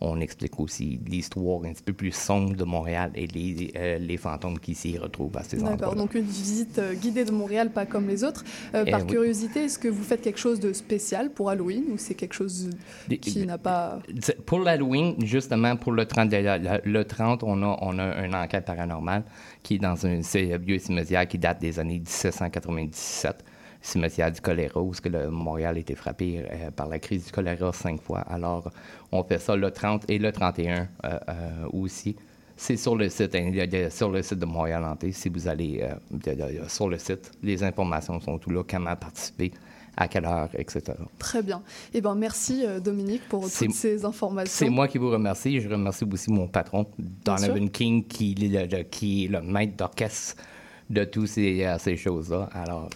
on 0.00 0.20
explique 0.20 0.58
aussi 0.60 1.00
l'histoire 1.06 1.64
un 1.64 1.72
petit 1.72 1.82
peu 1.82 1.92
plus 1.92 2.12
sombre 2.12 2.54
de 2.54 2.64
Montréal 2.64 3.10
et 3.14 3.26
les, 3.26 3.72
euh, 3.76 3.98
les 3.98 4.16
fantômes 4.16 4.58
qui 4.58 4.74
s'y 4.74 4.98
retrouvent 4.98 5.36
à 5.36 5.42
ces 5.42 5.58
endroits. 5.58 5.76
D'accord, 5.76 5.96
donc 5.96 6.14
une 6.14 6.24
visite 6.24 6.78
euh, 6.78 6.94
guidée 6.94 7.24
de 7.24 7.32
Montréal, 7.32 7.70
pas 7.70 7.86
comme 7.86 8.08
les 8.08 8.24
autres. 8.24 8.44
Euh, 8.74 8.84
par 8.84 9.06
curiosité, 9.06 9.64
est-ce 9.64 9.78
que 9.78 9.88
vous 9.88 10.02
faites 10.02 10.22
quelque 10.22 10.38
chose 10.38 10.60
de 10.60 10.72
spécial 10.72 11.30
pour 11.30 11.50
Halloween 11.50 11.84
ou 11.92 11.98
c'est 11.98 12.14
quelque 12.14 12.34
chose 12.34 12.70
qui 13.20 13.46
n'a 13.46 13.58
pas... 13.58 14.00
Pour 14.46 14.60
l'Halloween, 14.60 15.14
justement, 15.24 15.76
pour 15.76 15.92
le 15.92 16.06
30, 16.06 16.30
le 16.32 17.02
30 17.02 17.42
on, 17.42 17.62
a, 17.62 17.78
on 17.80 17.98
a 17.98 18.24
une 18.24 18.34
enquête 18.34 18.64
paranormale 18.64 19.24
qui 19.62 19.76
est 19.76 19.78
dans 19.78 20.06
un 20.06 20.20
vieux 20.58 20.78
cimetière 20.78 21.26
qui 21.26 21.38
date 21.38 21.60
des 21.60 21.78
années 21.78 21.98
1797 21.98 23.44
cimetière 23.82 24.30
du 24.30 24.40
choléra, 24.40 24.80
où 24.80 24.92
que 24.92 25.08
le 25.08 25.30
Montréal 25.30 25.76
a 25.76 25.78
été 25.80 25.94
frappé 25.94 26.38
euh, 26.38 26.70
par 26.70 26.88
la 26.88 26.98
crise 26.98 27.26
du 27.26 27.32
choléra 27.32 27.72
cinq 27.72 28.00
fois. 28.00 28.20
Alors, 28.20 28.70
on 29.10 29.22
fait 29.24 29.38
ça 29.38 29.56
le 29.56 29.70
30 29.70 30.08
et 30.08 30.18
le 30.18 30.32
31 30.32 30.88
euh, 31.04 31.18
euh, 31.28 31.68
aussi. 31.72 32.16
C'est 32.56 32.76
sur 32.76 32.94
le 32.94 33.08
site, 33.08 33.34
hein, 33.34 33.50
sur 33.90 34.10
le 34.10 34.22
site 34.22 34.38
de 34.38 34.44
Montréal 34.44 34.84
Hanté. 34.84 35.10
Si 35.10 35.28
vous 35.28 35.48
allez 35.48 35.84
sur 36.68 36.88
le 36.88 36.96
site, 36.98 37.32
les 37.42 37.64
informations 37.64 38.20
sont 38.20 38.38
tout 38.38 38.50
là, 38.50 38.62
comment 38.68 38.94
participer, 38.94 39.50
à 39.96 40.06
quelle 40.06 40.26
heure, 40.26 40.48
etc. 40.54 40.92
Très 41.18 41.42
bien. 41.42 41.60
Eh 41.92 42.00
bien, 42.00 42.14
merci 42.14 42.64
Dominique 42.80 43.22
pour 43.28 43.50
toutes 43.50 43.72
ces 43.72 44.04
informations. 44.04 44.66
C'est 44.66 44.70
moi 44.70 44.86
qui 44.86 44.98
vous 44.98 45.10
remercie. 45.10 45.60
Je 45.60 45.68
remercie 45.68 46.04
aussi 46.04 46.30
mon 46.30 46.46
patron, 46.46 46.86
Donovan 46.98 47.68
King, 47.68 48.04
qui, 48.06 48.34
qui 48.90 49.24
est 49.24 49.28
le 49.28 49.40
maître 49.40 49.76
d'orchestre 49.76 50.36
de 50.92 51.04
toutes 51.04 51.28
ces, 51.28 51.66
ces 51.78 51.96
choses-là. 51.96 52.48
Alors, 52.52 52.88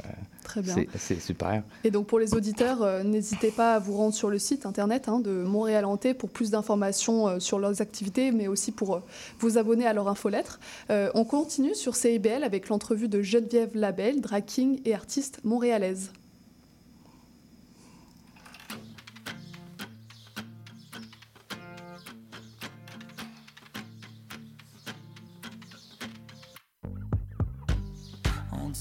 Très 0.46 0.62
bien. 0.62 0.76
C'est 0.96 1.20
super. 1.20 1.64
Et 1.82 1.90
donc 1.90 2.06
pour 2.06 2.20
les 2.20 2.34
auditeurs, 2.34 2.80
euh, 2.82 3.02
n'hésitez 3.02 3.50
pas 3.50 3.74
à 3.74 3.78
vous 3.80 3.96
rendre 3.96 4.14
sur 4.14 4.30
le 4.30 4.38
site 4.38 4.64
internet 4.64 5.08
hein, 5.08 5.18
de 5.18 5.42
Montréal 5.42 5.84
Hanté 5.84 6.14
pour 6.14 6.30
plus 6.30 6.50
d'informations 6.50 7.26
euh, 7.26 7.38
sur 7.40 7.58
leurs 7.58 7.82
activités, 7.82 8.30
mais 8.30 8.46
aussi 8.46 8.70
pour 8.70 8.94
euh, 8.94 9.00
vous 9.40 9.58
abonner 9.58 9.86
à 9.86 9.92
leur 9.92 10.06
infolettre. 10.06 10.60
on 10.88 11.24
continue 11.24 11.74
sur 11.74 11.96
CIBL 11.96 12.44
avec 12.44 12.68
l'entrevue 12.68 13.08
de 13.08 13.22
Geneviève 13.22 13.70
Labelle, 13.74 14.20
drag 14.20 14.44
et 14.84 14.94
artiste 14.94 15.40
montréalaise. 15.42 16.12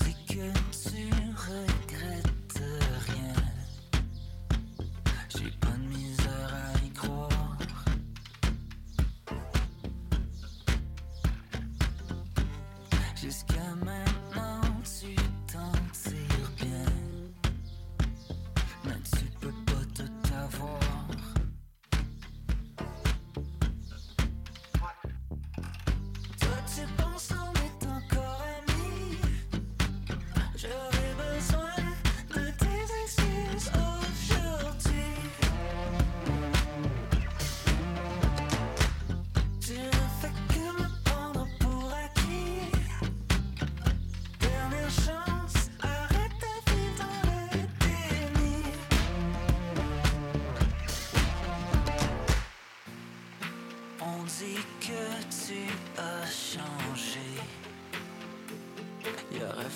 Dit 0.04 0.16
que 0.28 0.52
tu 0.72 1.10
regrettes 1.36 2.64
rien. 3.08 3.34
J'ai 5.30 5.52
pas 5.60 5.68
de 5.78 5.88
misère 5.88 6.15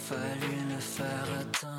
fallu 0.07 0.55
le 0.69 0.79
faire 0.79 1.29
à 1.39 1.78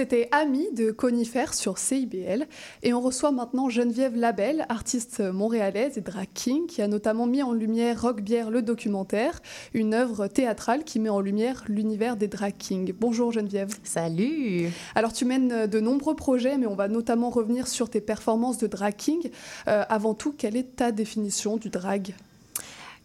C'était 0.00 0.30
Ami 0.32 0.66
de 0.72 0.92
Conifère 0.92 1.52
sur 1.52 1.76
CIBL 1.76 2.46
et 2.82 2.94
on 2.94 3.02
reçoit 3.02 3.32
maintenant 3.32 3.68
Geneviève 3.68 4.16
Labelle, 4.16 4.64
artiste 4.70 5.20
montréalaise 5.20 5.98
et 5.98 6.00
drag 6.00 6.26
king 6.32 6.66
qui 6.66 6.80
a 6.80 6.88
notamment 6.88 7.26
mis 7.26 7.42
en 7.42 7.52
lumière 7.52 8.00
Rock 8.00 8.22
Bière 8.22 8.50
le 8.50 8.62
documentaire, 8.62 9.42
une 9.74 9.92
œuvre 9.92 10.26
théâtrale 10.26 10.84
qui 10.84 11.00
met 11.00 11.10
en 11.10 11.20
lumière 11.20 11.64
l'univers 11.68 12.16
des 12.16 12.28
drag 12.28 12.54
kings. 12.56 12.94
Bonjour 12.98 13.30
Geneviève. 13.30 13.76
Salut 13.84 14.70
Alors 14.94 15.12
tu 15.12 15.26
mènes 15.26 15.66
de 15.66 15.80
nombreux 15.80 16.16
projets 16.16 16.56
mais 16.56 16.66
on 16.66 16.76
va 16.76 16.88
notamment 16.88 17.28
revenir 17.28 17.68
sur 17.68 17.90
tes 17.90 18.00
performances 18.00 18.56
de 18.56 18.68
drag 18.68 18.96
king. 18.96 19.30
Euh, 19.68 19.84
avant 19.90 20.14
tout, 20.14 20.32
quelle 20.32 20.56
est 20.56 20.76
ta 20.76 20.92
définition 20.92 21.58
du 21.58 21.68
drag? 21.68 22.14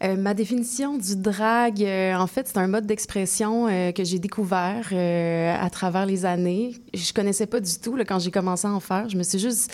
Euh, 0.03 0.17
ma 0.17 0.33
définition 0.33 0.97
du 0.97 1.15
drag, 1.15 1.81
euh, 1.81 2.15
en 2.15 2.27
fait, 2.27 2.47
c'est 2.47 2.57
un 2.57 2.67
mode 2.67 2.85
d'expression 2.85 3.67
euh, 3.67 3.91
que 3.93 4.03
j'ai 4.03 4.19
découvert 4.19 4.91
à 4.91 5.69
travers 5.69 6.05
les 6.05 6.25
années. 6.25 6.75
Je 6.93 7.13
connaissais 7.13 7.45
pas 7.45 7.59
du 7.59 7.79
tout 7.79 7.95
là, 7.95 8.03
quand 8.03 8.19
j'ai 8.19 8.31
commencé 8.31 8.67
à 8.67 8.71
en 8.71 8.79
faire. 8.79 9.09
Je 9.09 9.17
me 9.17 9.23
suis 9.23 9.39
juste... 9.39 9.71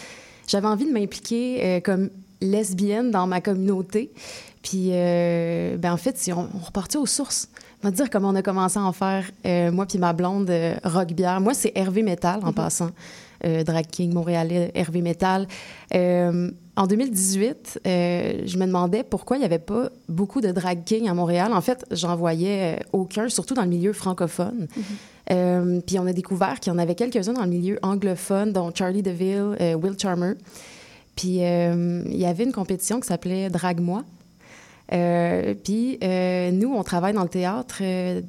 J'avais 0.48 0.68
envie 0.68 0.86
de 0.86 0.92
m'impliquer 0.92 1.82
comme 1.86 2.10
lesbienne 2.42 3.10
dans 3.10 3.26
ma 3.26 3.42
communauté. 3.42 4.12
Puis, 4.64 4.90
ben, 4.90 5.94
en 5.94 5.98
fait, 5.98 6.18
si 6.18 6.34
on, 6.34 6.50
on 6.54 6.60
repartit 6.60 6.98
aux 6.98 7.06
sources. 7.06 7.48
On 7.84 7.88
va 7.88 7.92
dire 7.92 8.10
comment 8.10 8.30
on 8.30 8.36
a 8.36 8.42
commencé 8.42 8.78
à 8.78 8.84
en 8.84 8.92
faire, 8.92 9.32
moi 9.72 9.86
puis 9.86 9.98
ma 9.98 10.14
blonde, 10.14 10.52
Rock 10.84 11.14
Bière. 11.14 11.40
Moi, 11.40 11.54
c'est 11.54 11.72
Hervé 11.76 12.04
Metal, 12.04 12.42
en 12.44 12.52
passant. 12.52 12.90
Euh, 13.46 13.64
drag 13.64 13.88
King 13.88 14.14
montréalais, 14.14 14.72
Hervé 14.76 15.02
Metal. 15.02 15.48
Euh, 15.96 16.52
en 16.78 16.88
2018, 16.88 17.82
euh, 17.86 18.42
je 18.46 18.58
me 18.58 18.66
demandais 18.66 19.04
pourquoi 19.04 19.36
il 19.36 19.42
n'y 19.42 19.46
avait 19.46 19.60
pas 19.60 19.90
beaucoup 20.08 20.40
de 20.40 20.52
drag 20.52 20.84
king 20.86 21.10
à 21.10 21.14
Montréal. 21.14 21.52
En 21.54 21.60
fait, 21.60 21.86
j'en 21.92 22.16
voyais 22.16 22.78
euh, 22.80 22.84
aucun, 22.94 23.28
surtout 23.28 23.54
dans 23.54 23.64
le 23.64 23.68
milieu 23.68 23.92
francophone. 23.92 24.68
Euh, 25.32 25.82
puis 25.86 26.00
on 26.00 26.06
a 26.06 26.14
découvert 26.14 26.60
qu'il 26.60 26.72
y 26.72 26.76
en 26.76 26.80
avait 26.80 26.96
quelques-uns 26.96 27.34
dans 27.34 27.44
le 27.44 27.50
milieu 27.50 27.78
anglophone, 27.82 28.54
dont 28.54 28.72
Charlie 28.74 29.04
DeVille, 29.04 29.58
euh, 29.60 29.74
Will 29.76 30.00
Charmer. 30.00 30.34
Puis 31.18 31.40
il 31.40 32.18
y 32.18 32.26
avait 32.26 32.46
une 32.46 32.54
compétition 32.54 33.02
qui 33.02 33.08
s'appelait 33.08 33.50
Drag-moi. 33.50 34.04
Puis 34.90 36.00
nous, 36.54 36.74
on 36.74 36.84
travaille 36.84 37.14
dans 37.14 37.24
le 37.24 37.30
théâtre 37.30 37.84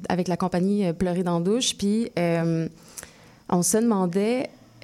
avec 0.09 0.27
la 0.27 0.35
compagnie 0.35 0.91
Pleurer 0.93 1.23
dans 1.23 1.39
la 1.39 1.45
douche. 1.45 1.75
Puis 1.77 2.11
on 2.17 3.63
se 3.63 3.77
demandait 3.77 4.49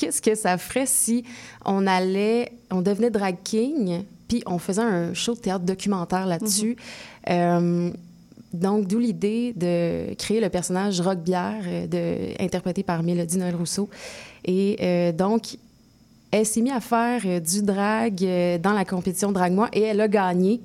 qu'est-ce 0.00 0.22
que 0.22 0.34
ça 0.34 0.56
ferait 0.56 0.86
si 0.86 1.24
on 1.66 1.86
allait, 1.86 2.52
on 2.70 2.80
devenait 2.80 3.10
drag 3.10 3.36
king, 3.44 4.02
puis 4.28 4.42
on 4.46 4.58
faisait 4.58 4.80
un 4.80 5.12
show 5.12 5.34
de 5.34 5.40
théâtre 5.40 5.64
documentaire 5.66 6.26
là-dessus. 6.26 6.76
Euh, 7.28 7.90
donc, 8.54 8.86
d'où 8.86 8.98
l'idée 8.98 9.52
de 9.54 10.14
créer 10.14 10.40
le 10.40 10.48
personnage 10.48 11.00
Rock 11.02 11.18
Bière, 11.18 11.62
euh, 11.66 11.86
de, 11.86 12.42
interprété 12.42 12.82
par 12.82 13.02
Mélodie 13.02 13.36
Noël 13.36 13.54
Rousseau. 13.54 13.90
Et 14.46 14.78
euh, 14.80 15.12
donc, 15.12 15.58
elle 16.30 16.46
s'est 16.46 16.62
mise 16.62 16.72
à 16.72 16.80
faire 16.80 17.40
du 17.42 17.62
drag 17.62 18.14
dans 18.62 18.72
la 18.72 18.84
compétition 18.84 19.32
Drag-moi 19.32 19.68
et 19.72 19.82
elle 19.82 20.00
a 20.00 20.08
gagné. 20.08 20.60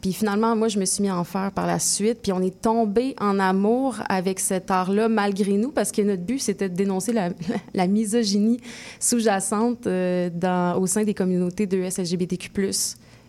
Puis 0.00 0.12
finalement, 0.12 0.54
moi, 0.54 0.68
je 0.68 0.78
me 0.78 0.84
suis 0.84 1.02
mis 1.02 1.08
à 1.08 1.16
en 1.16 1.24
faire 1.24 1.50
par 1.52 1.66
la 1.66 1.78
suite. 1.78 2.20
Puis 2.22 2.32
on 2.32 2.40
est 2.40 2.60
tombé 2.60 3.14
en 3.18 3.38
amour 3.38 3.96
avec 4.08 4.40
cet 4.40 4.70
art-là, 4.70 5.08
malgré 5.08 5.52
nous, 5.52 5.70
parce 5.70 5.92
que 5.92 6.02
notre 6.02 6.22
but, 6.22 6.38
c'était 6.38 6.68
de 6.68 6.74
dénoncer 6.74 7.12
la, 7.12 7.86
misogynie 7.86 8.60
sous-jacente 9.00 9.86
euh, 9.86 10.74
au 10.74 10.86
sein 10.86 11.04
des 11.04 11.14
communautés 11.14 11.66
de 11.66 11.78
LGBTQ+, 11.78 12.50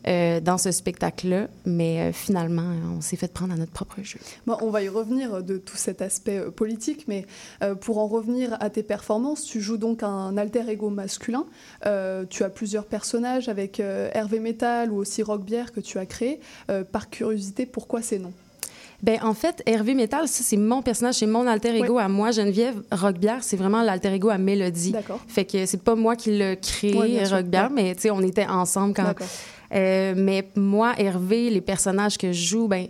euh, 0.07 0.39
dans 0.39 0.57
ce 0.57 0.71
spectacle-là. 0.71 1.47
Mais 1.65 1.99
euh, 1.99 2.11
finalement, 2.13 2.71
on 2.97 3.01
s'est 3.01 3.17
fait 3.17 3.31
prendre 3.31 3.53
à 3.53 3.57
notre 3.57 3.71
propre 3.73 3.97
jeu. 4.01 4.19
Bon, 4.45 4.57
on 4.61 4.69
va 4.69 4.81
y 4.81 4.89
revenir 4.89 5.43
de 5.43 5.57
tout 5.57 5.75
cet 5.77 6.01
aspect 6.01 6.39
euh, 6.39 6.49
politique, 6.49 7.05
mais 7.07 7.25
euh, 7.61 7.75
pour 7.75 7.97
en 7.99 8.07
revenir 8.07 8.55
à 8.59 8.69
tes 8.69 8.83
performances, 8.83 9.43
tu 9.43 9.61
joues 9.61 9.77
donc 9.77 10.01
un 10.03 10.37
alter 10.37 10.63
ego 10.69 10.89
masculin. 10.89 11.45
Euh, 11.85 12.25
tu 12.29 12.43
as 12.43 12.49
plusieurs 12.49 12.85
personnages 12.85 13.49
avec 13.49 13.79
euh, 13.79 14.09
Hervé 14.13 14.39
Metal 14.39 14.91
ou 14.91 14.97
aussi 14.97 15.21
Rock 15.23 15.43
Bière 15.43 15.71
que 15.71 15.79
tu 15.81 15.97
as 15.99 16.05
créé. 16.05 16.39
Euh, 16.69 16.83
par 16.83 17.09
curiosité, 17.09 17.65
pourquoi 17.65 18.01
ces 18.01 18.19
noms? 18.19 18.33
Ben, 19.03 19.19
en 19.21 19.35
fait, 19.35 19.61
Hervé 19.67 19.93
Metal, 19.93 20.27
ça, 20.27 20.41
c'est 20.43 20.57
mon 20.57 20.81
personnage, 20.81 21.15
c'est 21.15 21.27
mon 21.27 21.45
alter 21.45 21.75
ego 21.77 21.99
à 21.99 22.07
moi. 22.07 22.31
Geneviève 22.31 22.81
Roquebière, 22.91 23.43
c'est 23.43 23.55
vraiment 23.55 23.83
l'alter 23.83 24.11
ego 24.11 24.29
à 24.29 24.39
Mélodie. 24.39 24.91
D'accord. 24.91 25.19
Fait 25.27 25.45
que 25.45 25.67
c'est 25.67 25.83
pas 25.83 25.93
moi 25.93 26.15
qui 26.15 26.31
l'ai 26.31 26.57
créé, 26.59 26.95
Ouais. 26.97 27.23
Roquebière, 27.25 27.65
Ouais. 27.69 27.75
mais 27.83 27.93
tu 27.95 28.01
sais, 28.01 28.09
on 28.11 28.21
était 28.21 28.47
ensemble 28.47 28.95
quand. 28.95 29.13
Euh, 29.73 30.13
mais 30.15 30.47
moi, 30.55 30.93
Hervé, 30.97 31.49
les 31.49 31.61
personnages 31.61 32.17
que 32.17 32.31
je 32.31 32.45
joue, 32.45 32.67
ben, 32.67 32.87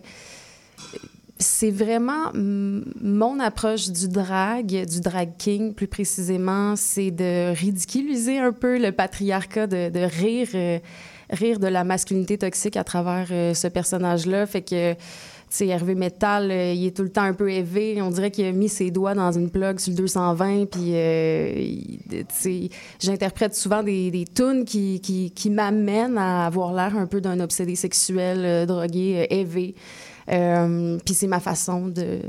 c'est 1.40 1.72
vraiment 1.72 2.32
mon 2.34 3.40
approche 3.40 3.90
du 3.90 4.08
drag, 4.08 4.86
du 4.86 5.02
drag 5.02 5.32
king 5.38 5.74
plus 5.74 5.88
précisément, 5.88 6.76
c'est 6.76 7.12
de 7.12 7.54
ridiculiser 7.54 8.40
un 8.40 8.52
peu 8.52 8.80
le 8.80 8.92
patriarcat, 8.92 9.68
de, 9.68 10.00
rire, 10.00 10.50
euh, 10.56 10.80
rire 11.30 11.60
de 11.60 11.68
la 11.68 11.84
masculinité 11.84 12.38
toxique 12.38 12.76
à 12.76 12.84
travers 12.84 13.28
euh, 13.32 13.54
ce 13.54 13.68
personnage-là. 13.68 14.46
Fait 14.48 14.62
que, 14.62 14.96
sais, 15.50 15.68
Hervé 15.68 15.96
Metal, 15.96 16.52
euh, 16.52 16.74
il 16.74 16.86
est 16.86 16.96
tout 16.96 17.04
le 17.04 17.10
temps 17.10 17.24
un 17.24 17.34
peu 17.34 17.52
élevé. 17.52 18.02
On 18.02 18.10
dirait 18.10 18.32
qu'il 18.32 18.46
a 18.46 18.52
mis 18.52 18.70
ses 18.70 18.92
doigts 18.92 19.14
dans 19.14 19.32
une 19.32 19.50
plug 19.50 19.80
sur 19.80 19.92
le 19.92 19.98
220. 19.98 20.66
Puis, 20.66 20.92
euh, 20.94 21.70
j'interprète 23.00 23.56
souvent 23.56 23.84
des, 23.84 24.12
des 24.12 24.26
tunes 24.26 24.66
qui, 24.66 25.50
m'amènent 25.50 26.18
à 26.18 26.46
avoir 26.46 26.74
l'air 26.74 26.98
un 26.98 27.06
peu 27.06 27.22
d'un 27.22 27.40
obsédé 27.40 27.76
sexuel, 27.76 28.40
euh, 28.44 28.66
drogué, 28.66 29.28
élevé. 29.30 29.76
Puis 30.28 31.14
c'est 31.14 31.28
ma 31.28 31.40
façon 31.40 31.88
de 31.88 32.20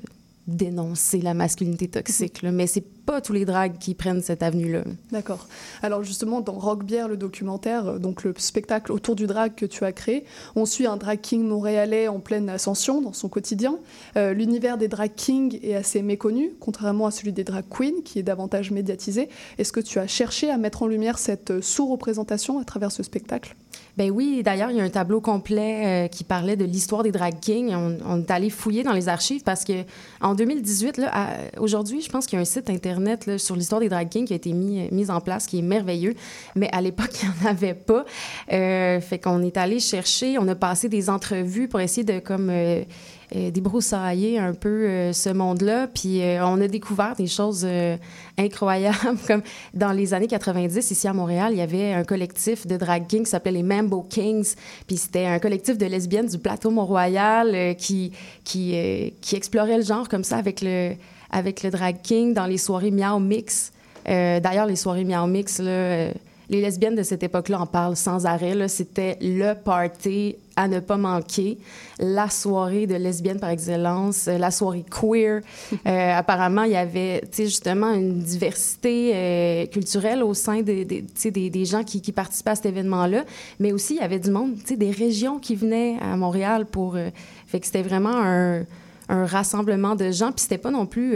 dénoncer 0.49 1.21
la 1.21 1.35
masculinité 1.35 1.89
toxique. 1.89 2.43
là. 2.43 2.51
Mais 2.51 2.67
c'est 2.67 2.81
pas 2.81 3.21
tous 3.21 3.33
les 3.33 3.45
drags 3.45 3.79
qui 3.79 3.95
prennent 3.95 4.23
cette 4.23 4.43
avenue-là. 4.43 4.83
D'accord. 5.13 5.47
Alors 5.83 6.03
justement, 6.03 6.41
dans 6.41 6.53
Rock 6.53 6.85
Bière, 6.85 7.07
le 7.07 7.17
documentaire, 7.17 7.87
euh, 7.87 7.99
donc 7.99 8.25
le 8.25 8.35
spectacle 8.37 8.93
autour 8.93 9.15
du 9.15 9.27
drag 9.27 9.55
que 9.55 9.67
tu 9.67 9.85
as 9.85 9.93
créé, 9.93 10.25
on 10.57 10.67
suit 10.67 10.87
un 10.87 10.97
drag 10.97 11.21
king 11.21 11.47
montréalais 11.47 12.09
en 12.09 12.19
pleine 12.19 12.49
ascension 12.49 13.01
dans 13.01 13.13
son 13.13 13.29
quotidien. 13.29 13.79
Euh, 14.17 14.33
L'univers 14.33 14.79
des 14.79 14.89
drag 14.89 15.13
kings 15.15 15.59
est 15.63 15.75
assez 15.75 16.03
méconnu, 16.03 16.53
contrairement 16.61 17.07
à 17.07 17.11
celui 17.11 17.33
des 17.33 17.45
drag 17.45 17.65
queens, 17.69 18.03
qui 18.05 18.19
est 18.19 18.23
davantage 18.23 18.71
médiatisé. 18.71 19.29
Est-ce 19.59 19.73
que 19.73 19.81
tu 19.81 19.99
as 19.99 20.07
cherché 20.07 20.51
à 20.51 20.57
mettre 20.57 20.83
en 20.83 20.87
lumière 20.87 21.19
cette 21.19 21.51
euh, 21.51 21.63
sous-représentation 21.63 22.59
à 22.59 22.65
travers 22.65 22.91
ce 22.91 23.03
spectacle? 23.03 23.55
Ben 23.99 24.13
oui, 24.13 24.43
d'ailleurs, 24.45 24.71
il 24.71 24.77
y 24.77 24.81
a 24.81 24.85
un 24.85 24.91
tableau 24.91 25.21
complet 25.21 26.05
euh, 26.05 26.07
qui 26.07 26.23
parlait 26.23 26.55
de 26.55 26.65
l'histoire 26.65 27.03
des 27.03 27.11
drag 27.11 27.41
kings. 27.41 27.75
On, 27.75 28.21
est 28.21 28.31
allé 28.31 28.49
fouiller 28.49 28.85
dans 28.85 28.93
les 28.93 29.09
archives 29.09 29.43
parce 29.43 29.65
que 29.65 29.83
en 30.21 30.37
2018, 30.37 30.99
là, 30.99 31.11
à- 31.13 31.61
aujourd'hui, 31.61 32.01
je 32.01 32.09
pense 32.09 32.27
qu'il 32.27 32.37
y 32.37 32.39
a 32.39 32.43
un 32.43 32.45
site 32.45 32.71
internet 32.71 33.27
là, 33.27 33.39
sur 33.39 33.57
l'histoire 33.57 33.81
des 33.81 33.89
drag 33.89 34.09
kings 34.09 34.25
qui 34.25 34.35
a 34.35 34.37
été 34.37 34.53
mis, 34.53 34.89
mis 34.93 35.11
en 35.11 35.21
place, 35.21 35.49
qui 35.49 35.59
est 35.59 35.63
merveilleux. 35.63 36.15
Mais 36.55 36.69
à 36.71 36.81
l'époque, 36.81 37.11
il 37.25 37.29
n'y 37.29 37.35
en 37.45 37.51
avait 37.51 37.75
pas. 37.75 38.05
Euh, 38.53 39.01
fait 39.01 39.19
qu'on 39.19 39.43
est 39.43 39.57
allé 39.57 39.81
chercher, 39.81 40.39
on 40.39 40.47
a 40.47 40.55
passé 40.55 40.89
des 40.89 41.11
entrevues 41.11 41.67
pour 41.67 41.81
essayer 41.81 42.05
de 42.05 42.21
comme 42.21 42.51
euh, 42.51 42.55
euh, 42.79 42.85
débroussailler 43.33 44.39
un 44.39 44.55
peu 44.55 44.69
euh, 44.69 45.13
ce 45.13 45.31
monde-là. 45.31 45.87
Puis 45.87 46.23
euh, 46.23 46.45
on 46.45 46.61
a 46.61 46.69
découvert 46.69 47.15
des 47.17 47.27
choses 47.27 47.63
euh, 47.65 47.97
incroyables, 48.39 48.97
comme 49.27 49.43
dans 49.75 49.93
les 49.93 50.15
années 50.15 50.27
90, 50.27 50.91
ici 50.91 51.09
à 51.09 51.13
Montréal, 51.13 51.53
il 51.53 51.59
y 51.59 51.63
avait 51.63 51.93
un 51.93 52.05
collectif 52.05 52.67
de 52.67 52.77
drag 52.77 53.07
kings 53.07 53.25
qui 53.25 53.31
s'appelait 53.31 53.53
les 53.53 53.63
Mambo 53.63 54.03
Kings. 54.09 54.55
Puis 54.87 54.97
c'était 54.97 55.27
un 55.27 55.39
collectif 55.39 55.77
de 55.79 55.87
lesbiennes 55.87 56.29
du 56.29 56.39
plateau 56.39 56.71
Mont-Royal 56.71 57.55
euh, 57.55 57.75
qui, 57.75 58.13
qui, 58.45 58.73
euh, 58.75 59.37
explorait 59.37 59.79
le 59.79 59.85
genre 59.85 60.09
comme 60.09 60.25
ça 60.25 60.37
avec 60.37 60.61
le, 60.63 60.93
avec 61.31 61.63
le 61.63 61.71
drag 61.71 61.97
king 62.03 62.35
dans 62.35 62.47
les 62.47 62.59
soirées 62.59 62.91
Miao 62.91 63.19
Mix. 63.19 63.73
Euh, 64.09 64.41
D'ailleurs, 64.41 64.67
les 64.67 64.77
soirées 64.77 65.05
Miao 65.05 65.27
Mix, 65.27 65.59
là, 65.59 65.71
euh, 65.71 66.13
les 66.51 66.61
lesbiennes 66.61 66.95
de 66.95 67.03
cette 67.03 67.23
époque-là 67.23 67.61
en 67.61 67.67
parlent 67.67 67.97
sans 67.97 68.27
arrêt. 68.27 68.69
C'était 68.69 69.19
le 69.21 69.55
party 69.55 70.37
à 70.57 70.67
ne 70.67 70.81
pas 70.81 70.97
manquer, 70.97 71.59
la 72.01 72.29
soirée 72.29 72.89
de 72.89 72.97
lesbiennes 72.97 73.39
par 73.39 73.51
excellence, 73.51 74.27
euh, 74.27 74.39
la 74.39 74.51
soirée 74.51 74.85
queer. 74.91 75.41
Euh, 75.87 76.13
apparemment, 76.13 76.65
il 76.65 76.73
y 76.73 76.77
avait 76.77 77.23
justement 77.37 77.93
une 77.93 78.19
diversité 78.19 79.13
euh, 79.15 79.67
culturelle 79.67 80.23
au 80.23 80.35
sein 80.35 80.61
des, 80.61 80.85
des, 80.85 81.03
tu 81.03 81.09
sais, 81.15 81.31
des, 81.31 81.51
des 81.51 81.65
gens 81.65 81.83
qui, 81.85 82.03
qui 82.03 82.13
participaient 82.13 82.51
à 82.51 82.55
cet 82.57 82.67
événement-là, 82.67 83.25
mais 83.59 83.73
aussi 83.73 83.95
il 83.95 84.01
y 84.01 84.03
avait 84.03 84.19
du 84.19 84.31
monde, 84.31 84.57
des 84.69 84.91
régions 84.91 85.39
qui 85.39 85.55
venaient 85.55 85.97
à 86.01 86.17
Montréal 86.17 86.67
pour... 86.67 86.97
euh, 86.97 87.11
fait 87.47 87.61
que 87.61 87.67
c'était 87.67 87.83
vraiment 87.83 88.15
un, 88.15 88.65
un 89.09 89.25
rassemblement 89.25 89.95
de 89.95 90.11
gens, 90.11 90.33
puis 90.33 90.43
c'était 90.43 90.59
pas 90.59 90.71
non 90.71 90.85
plus... 90.85 91.15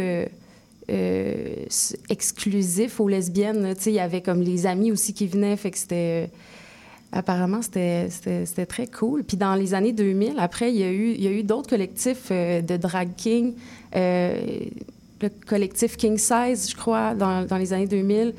euh, 0.91 1.65
exclusif 2.09 3.01
aux 3.01 3.09
lesbiennes. 3.09 3.75
il 3.87 3.93
y 3.93 4.01
avait 4.01 4.21
comme 4.23 4.41
les 4.43 4.67
amis 4.67 4.93
aussi 4.93 5.15
qui 5.15 5.27
venaient, 5.27 5.57
fait 5.57 5.71
que 5.71 5.79
c'était... 5.79 6.27
euh, 6.27 6.37
Apparemment, 7.15 7.61
c'était- 7.61 8.09
très 8.67 8.87
cool. 8.87 9.23
Puis 9.23 9.37
dans 9.37 9.55
les 9.55 9.75
années 9.75 9.93
2000, 9.93 10.35
après, 10.39 10.73
il 10.73 10.79
y 10.79 10.83
a 10.83 10.91
eu, 10.91 11.13
eu 11.39 11.43
d'autres 11.43 11.69
collectifs 11.69 12.29
euh, 12.31 12.63
de 12.63 12.79
drag 12.79 13.11
king. 13.17 13.53
Le 13.95 15.29
collectif 15.47 15.97
King 15.97 16.17
Size, 16.19 16.71
je 16.71 16.75
crois, 16.75 17.15
dans, 17.15 17.45
dans 17.47 17.57
les 17.59 17.73
années 17.73 17.87
2000. 17.87 18.35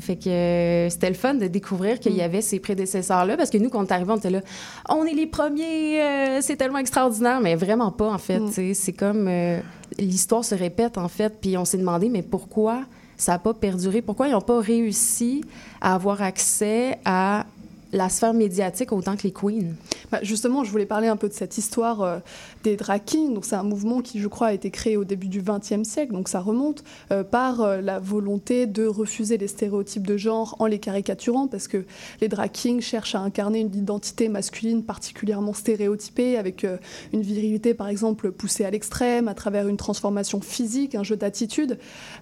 Fait 0.00 0.16
que 0.16 0.28
euh, 0.28 0.90
c'était 0.90 1.08
le 1.08 1.14
fun 1.14 1.34
de 1.34 1.46
découvrir 1.46 2.00
qu'il 2.00 2.14
y 2.14 2.22
avait 2.22 2.40
ces 2.40 2.58
prédécesseurs-là, 2.60 3.36
parce 3.36 3.50
que 3.50 3.58
nous, 3.58 3.68
quand 3.68 3.80
on 3.80 3.86
est 3.86 3.92
arrivés, 3.92 4.12
on 4.12 4.16
était 4.16 4.30
là, 4.30 4.40
on 4.88 5.04
est 5.04 5.14
les 5.14 5.26
premiers, 5.26 6.02
euh, 6.02 6.38
c'est 6.40 6.56
tellement 6.56 6.78
extraordinaire, 6.78 7.40
mais 7.40 7.54
vraiment 7.54 7.90
pas, 7.90 8.10
en 8.10 8.18
fait. 8.18 8.40
sais. 8.48 8.74
C'est 8.74 8.92
comme 8.92 9.26
euh, 9.28 9.60
l'histoire 9.98 10.44
se 10.44 10.54
répète, 10.54 10.98
en 10.98 11.08
fait, 11.08 11.34
puis 11.40 11.56
on 11.58 11.64
s'est 11.64 11.78
demandé, 11.78 12.08
mais 12.08 12.22
pourquoi 12.22 12.84
ça 13.16 13.32
n'a 13.32 13.38
pas 13.38 13.54
perduré? 13.54 14.02
Pourquoi 14.02 14.28
ils 14.28 14.32
n'ont 14.32 14.40
pas 14.40 14.60
réussi 14.60 15.44
à 15.80 15.94
avoir 15.94 16.22
accès 16.22 16.98
à 17.04 17.46
la 17.92 18.08
sphère 18.08 18.34
médiatique 18.34 18.92
autant 18.92 19.16
que 19.16 19.24
les 19.24 19.32
queens? 19.32 19.74
Bah, 20.12 20.18
Justement, 20.22 20.62
je 20.62 20.70
voulais 20.70 20.84
parler 20.84 21.08
un 21.08 21.16
peu 21.16 21.26
de 21.26 21.32
cette 21.32 21.56
histoire 21.56 22.02
euh, 22.02 22.18
des 22.64 22.76
drag 22.76 23.02
kings. 23.02 23.32
Donc, 23.32 23.46
c'est 23.46 23.56
un 23.56 23.62
mouvement 23.62 24.02
qui, 24.02 24.20
je 24.20 24.28
crois, 24.28 24.48
a 24.48 24.52
été 24.52 24.70
créé 24.70 24.98
au 24.98 25.04
début 25.04 25.28
du 25.28 25.40
XXe 25.40 25.88
siècle. 25.88 26.12
Donc, 26.12 26.28
ça 26.28 26.40
remonte 26.40 26.84
euh, 27.10 27.24
par 27.24 27.62
euh, 27.62 27.80
la 27.80 27.98
volonté 27.98 28.66
de 28.66 28.84
refuser 28.84 29.38
les 29.38 29.48
stéréotypes 29.48 30.06
de 30.06 30.18
genre 30.18 30.54
en 30.58 30.66
les 30.66 30.78
caricaturant, 30.78 31.48
parce 31.48 31.66
que 31.66 31.86
les 32.20 32.28
drag 32.28 32.52
kings 32.52 32.82
cherchent 32.82 33.14
à 33.14 33.20
incarner 33.20 33.60
une 33.60 33.74
identité 33.74 34.28
masculine 34.28 34.84
particulièrement 34.84 35.54
stéréotypée, 35.54 36.36
avec 36.36 36.66
une 37.12 37.22
virilité, 37.22 37.72
par 37.72 37.88
exemple, 37.88 38.32
poussée 38.32 38.66
à 38.66 38.70
l'extrême, 38.70 39.28
à 39.28 39.34
travers 39.34 39.66
une 39.66 39.78
transformation 39.78 40.42
physique, 40.42 40.94
un 40.94 41.04
jeu 41.04 41.16
d'attitude. 41.16 41.78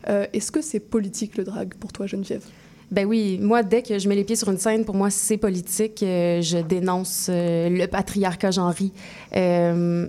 Est-ce 0.07 0.53
que 0.53 0.61
c'est 0.61 0.81
politique 0.81 1.37
le 1.37 1.45
drag 1.45 1.75
pour 1.75 1.93
toi, 1.93 2.07
Geneviève? 2.07 2.45
Ben 2.91 3.07
oui, 3.07 3.39
moi, 3.41 3.63
dès 3.63 3.83
que 3.83 3.99
je 3.99 4.09
mets 4.09 4.17
les 4.17 4.25
pieds 4.25 4.35
sur 4.37 4.51
une 4.51 4.59
scène, 4.59 4.85
pour 4.85 4.97
moi, 4.97 5.11
c'est 5.11 5.37
politique. 5.37 6.03
Euh, 6.03 6.43
je 6.43 6.59
dénonce 6.59 7.29
euh, 7.31 7.69
le 7.69 7.87
patriarcat 7.87 8.51
genré. 8.51 8.91
Euh, 9.37 10.09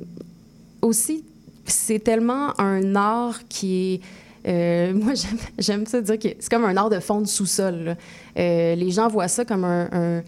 aussi, 0.82 1.24
c'est 1.66 2.00
tellement 2.00 2.60
un 2.60 2.96
art 2.96 3.48
qui 3.48 4.02
est... 4.46 4.50
euh, 4.50 4.94
moi, 4.96 5.14
j'aime- 5.60 5.86
ça 5.86 6.02
dire 6.02 6.18
que 6.18 6.30
c'est 6.40 6.50
comme 6.50 6.66
un 6.66 6.76
art 6.76 6.90
de 6.90 7.00
fond 7.00 7.22
de 7.22 7.28
sous-sol. 7.28 7.96
les 8.36 8.92
gens 8.92 9.08
voient 9.10 9.28
ça 9.28 9.46
comme 9.46 9.64
un... 9.64 10.24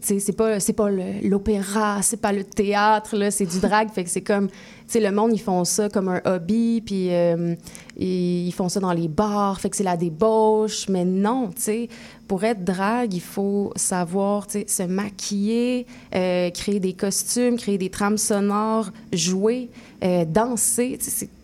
c'est 0.00 0.36
pas 0.36 0.60
c'est 0.60 0.72
pas 0.72 0.90
l'opéra, 0.90 2.02
c'est 2.02 2.20
pas 2.20 2.32
le 2.32 2.44
théâtre 2.44 3.16
là, 3.16 3.30
c'est 3.30 3.46
du 3.46 3.60
drag, 3.60 3.90
fait 3.90 4.04
que 4.04 4.10
c'est 4.10 4.20
comme 4.20 4.48
tu 4.88 5.00
le 5.00 5.10
monde 5.10 5.32
ils 5.32 5.40
font 5.40 5.64
ça 5.64 5.88
comme 5.88 6.08
un 6.08 6.20
hobby 6.24 6.80
puis 6.80 7.12
euh, 7.12 7.54
ils 7.96 8.52
font 8.52 8.68
ça 8.68 8.80
dans 8.80 8.92
les 8.92 9.08
bars, 9.08 9.60
fait 9.60 9.70
que 9.70 9.76
c'est 9.76 9.84
la 9.84 9.96
débauche, 9.96 10.88
mais 10.88 11.04
non, 11.04 11.50
tu 11.54 11.62
sais, 11.62 11.88
pour 12.26 12.44
être 12.44 12.64
drag, 12.64 13.12
il 13.12 13.20
faut 13.20 13.72
savoir, 13.76 14.46
se 14.50 14.82
maquiller, 14.84 15.86
euh, 16.14 16.50
créer 16.50 16.80
des 16.80 16.94
costumes, 16.94 17.56
créer 17.56 17.78
des 17.78 17.90
trames 17.90 18.18
sonores, 18.18 18.90
jouer, 19.12 19.68
euh, 20.02 20.24
danser, 20.24 20.98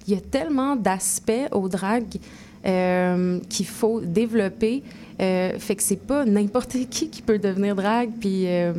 il 0.06 0.14
y 0.14 0.16
a 0.16 0.20
tellement 0.20 0.76
d'aspects 0.76 1.48
au 1.52 1.68
drag 1.68 2.04
qu'il 3.48 3.66
faut 3.66 4.00
développer. 4.00 4.82
Euh, 5.20 5.59
fait 5.59 5.76
que 5.76 5.83
c'est 5.83 5.96
pas 5.96 6.24
n'importe 6.24 6.72
qui 6.90 7.09
qui 7.11 7.22
peut 7.22 7.38
devenir 7.38 7.74
drag, 7.74 8.11
puis... 8.20 8.46
euh, 8.48 8.72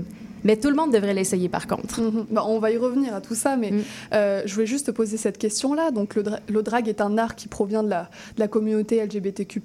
mais 0.43 0.55
tout 0.55 0.69
le 0.69 0.75
monde 0.75 0.93
devrait 0.93 1.15
l'essayer, 1.15 1.49
par 1.49 1.65
contre. 1.67 1.99
Mhm. 1.99 2.27
Bah, 2.29 2.43
on 2.47 2.59
va 2.59 2.69
y 2.71 2.77
revenir 2.77 3.13
à 3.15 3.21
tout 3.21 3.33
ça, 3.35 3.57
mais 3.57 3.71
Mm. 3.71 3.81
euh, 4.13 4.41
je 4.45 4.53
voulais 4.53 4.67
juste 4.67 4.85
te 4.85 4.91
poser 4.91 5.17
cette 5.17 5.39
question-là. 5.39 5.89
Donc, 5.91 6.13
le, 6.15 6.21
dra- 6.23 6.39
le 6.47 6.61
drag 6.61 6.87
est 6.87 7.01
un 7.01 7.17
art 7.17 7.35
qui 7.35 7.47
provient 7.47 7.81
de 7.83 7.89
la, 7.89 8.03
de 8.35 8.39
la 8.39 8.47
communauté 8.47 9.03
LGBTQ+, 9.03 9.61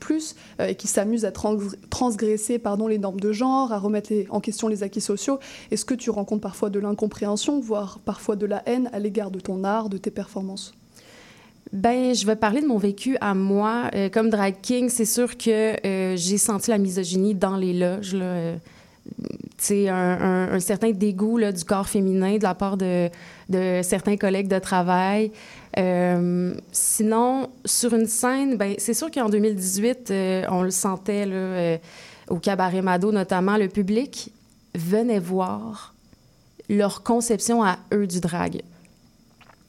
euh, 0.60 0.66
et 0.68 0.74
qui 0.74 0.88
s'amuse 0.88 1.24
à 1.26 1.30
trans- 1.30 1.58
transgresser 1.90 2.58
pardon, 2.58 2.88
les 2.88 2.98
normes 2.98 3.20
de 3.20 3.32
genre, 3.32 3.70
à 3.72 3.78
remettre 3.78 4.12
les- 4.12 4.26
en 4.30 4.40
question 4.40 4.66
les 4.66 4.82
acquis 4.82 5.02
sociaux. 5.02 5.38
Est-ce 5.70 5.84
que 5.84 5.94
tu 5.94 6.08
rencontres 6.10 6.40
parfois 6.42 6.70
de 6.70 6.80
l'incompréhension, 6.80 7.60
voire 7.60 8.00
parfois 8.04 8.34
de 8.34 8.46
la 8.46 8.62
haine 8.66 8.88
à 8.94 8.98
l'égard 8.98 9.30
de 9.30 9.40
ton 9.40 9.62
art, 9.64 9.90
de 9.90 9.98
tes 9.98 10.10
performances? 10.10 10.72
Ben, 11.72 12.14
je 12.14 12.26
vais 12.26 12.36
parler 12.36 12.60
de 12.60 12.66
mon 12.66 12.76
vécu 12.76 13.16
à 13.20 13.34
moi. 13.34 13.90
Euh, 13.94 14.10
comme 14.10 14.28
drag 14.28 14.56
king, 14.60 14.90
c'est 14.90 15.06
sûr 15.06 15.38
que 15.38 15.86
euh, 15.86 16.16
j'ai 16.16 16.36
senti 16.36 16.70
la 16.70 16.76
misogynie 16.76 17.34
dans 17.34 17.56
les 17.56 17.72
loges. 17.72 18.14
Là. 18.14 18.24
Euh, 18.24 18.56
un, 19.70 20.60
certain 20.60 20.90
dégoût 20.90 21.40
du 21.40 21.64
corps 21.64 21.88
féminin 21.88 22.36
de 22.36 22.42
la 22.42 22.54
part 22.54 22.76
de, 22.76 23.10
certains 23.82 24.16
collègues 24.16 24.48
de 24.48 24.58
travail. 24.58 25.30
Sinon, 26.72 27.48
sur 27.64 27.94
une 27.94 28.06
scène, 28.06 28.56
ben, 28.56 28.74
c'est 28.78 28.94
sûr 28.94 29.10
qu'en 29.10 29.28
2018, 29.28 30.10
euh, 30.10 30.44
on 30.50 30.62
le 30.62 30.70
sentait 30.70 31.80
au 32.28 32.36
Cabaret 32.36 32.82
Mado 32.82 33.12
notamment, 33.12 33.56
le 33.56 33.68
public 33.68 34.32
venait 34.74 35.18
voir 35.18 35.94
leur 36.68 37.02
conception 37.02 37.62
à 37.62 37.78
eux 37.92 38.06
du 38.06 38.20
drag. 38.20 38.62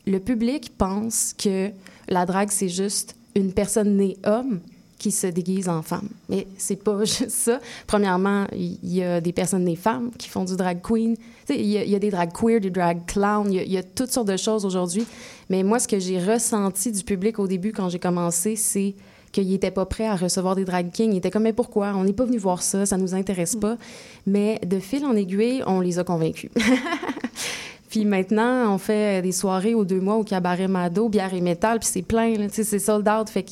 Le 0.06 0.20
public 0.20 0.74
pense 0.78 1.34
que 1.38 1.70
la 2.08 2.26
drague, 2.26 2.50
c'est 2.52 2.70
juste 2.70 3.16
une 3.36 3.52
personne 3.54 3.96
née 3.98 4.18
homme 4.26 4.60
qui 5.00 5.12
se 5.12 5.28
déguise 5.28 5.68
en 5.68 5.82
femme. 5.82 6.08
Mais 6.30 6.48
c'est 6.58 6.82
pas 6.82 7.00
juste 7.04 7.30
ça. 7.30 7.60
Premièrement, 7.88 8.46
il 8.54 8.78
y, 8.84 8.98
y 9.00 9.04
a 9.04 9.20
des 9.22 9.34
personnes 9.34 9.64
nées 9.66 9.76
femmes 9.76 10.12
qui 10.18 10.30
font 10.30 10.46
du 10.46 10.56
drag 10.56 10.82
queen. 10.82 11.16
Il 11.50 11.66
y, 11.66 11.78
a- 11.78 11.84
il 11.84 11.90
y 11.90 11.96
a 11.96 12.00
des 12.00 12.10
drag 12.10 12.32
queer, 12.32 12.62
des 12.62 12.70
drag 12.70 13.06
clowns, 13.06 13.52
il 13.52 13.56
y 13.56 13.60
a- 13.60 13.64
il 13.64 13.72
y, 13.72 13.78
a 13.78 13.84
toutes 13.84 14.12
sortes 14.12 14.28
de 14.30 14.38
choses 14.38 14.66
aujourd'hui. 14.66 15.06
Mais 15.50 15.62
moi, 15.64 15.80
ce 15.80 15.88
que 15.90 16.00
j'ai 16.00 16.20
ressenti 16.20 16.92
du 16.92 17.04
public 17.04 17.38
au 17.40 17.48
début 17.48 17.74
quand 17.74 17.90
j'ai 17.90 18.00
commencé, 18.00 18.56
c'est 18.56 18.96
qu'il 19.34 19.48
n'était 19.50 19.72
pas 19.72 19.86
prêt 19.86 20.06
à 20.06 20.16
recevoir 20.16 20.56
des 20.56 20.64
drag 20.64 20.92
kings. 20.92 21.12
Il 21.12 21.18
était 21.18 21.32
comme, 21.32 21.44
mais 21.44 21.54
pourquoi? 21.54 21.94
On 21.96 22.04
n'est 22.06 22.14
pas 22.14 22.24
venu 22.26 22.38
voir 22.38 22.62
ça, 22.62 22.86
ça 22.86 22.98
nous 22.98 23.14
intéresse 23.16 23.56
pas. 23.56 23.78
Mais 24.28 24.60
de 24.66 24.80
fil 24.80 25.04
en 25.06 25.16
aiguille, 25.16 25.64
on 25.66 25.80
les 25.82 25.98
a 26.00 26.04
convaincus. 26.04 26.52
Puis 27.94 28.06
maintenant, 28.06 28.74
on 28.74 28.80
fait 28.80 29.22
des 29.22 29.32
soirées 29.32 29.76
aux 29.76 29.86
deux 29.86 30.00
mois 30.00 30.16
au 30.16 30.24
cabaret 30.24 30.68
Mado, 30.68 31.10
bière 31.10 31.32
et 31.36 31.42
métal, 31.42 31.78
puis 31.78 31.88
c'est 31.88 32.02
plein, 32.02 32.34
c'est 32.50 32.80
sold 32.80 33.08
out. 33.08 33.28
Puis 33.32 33.46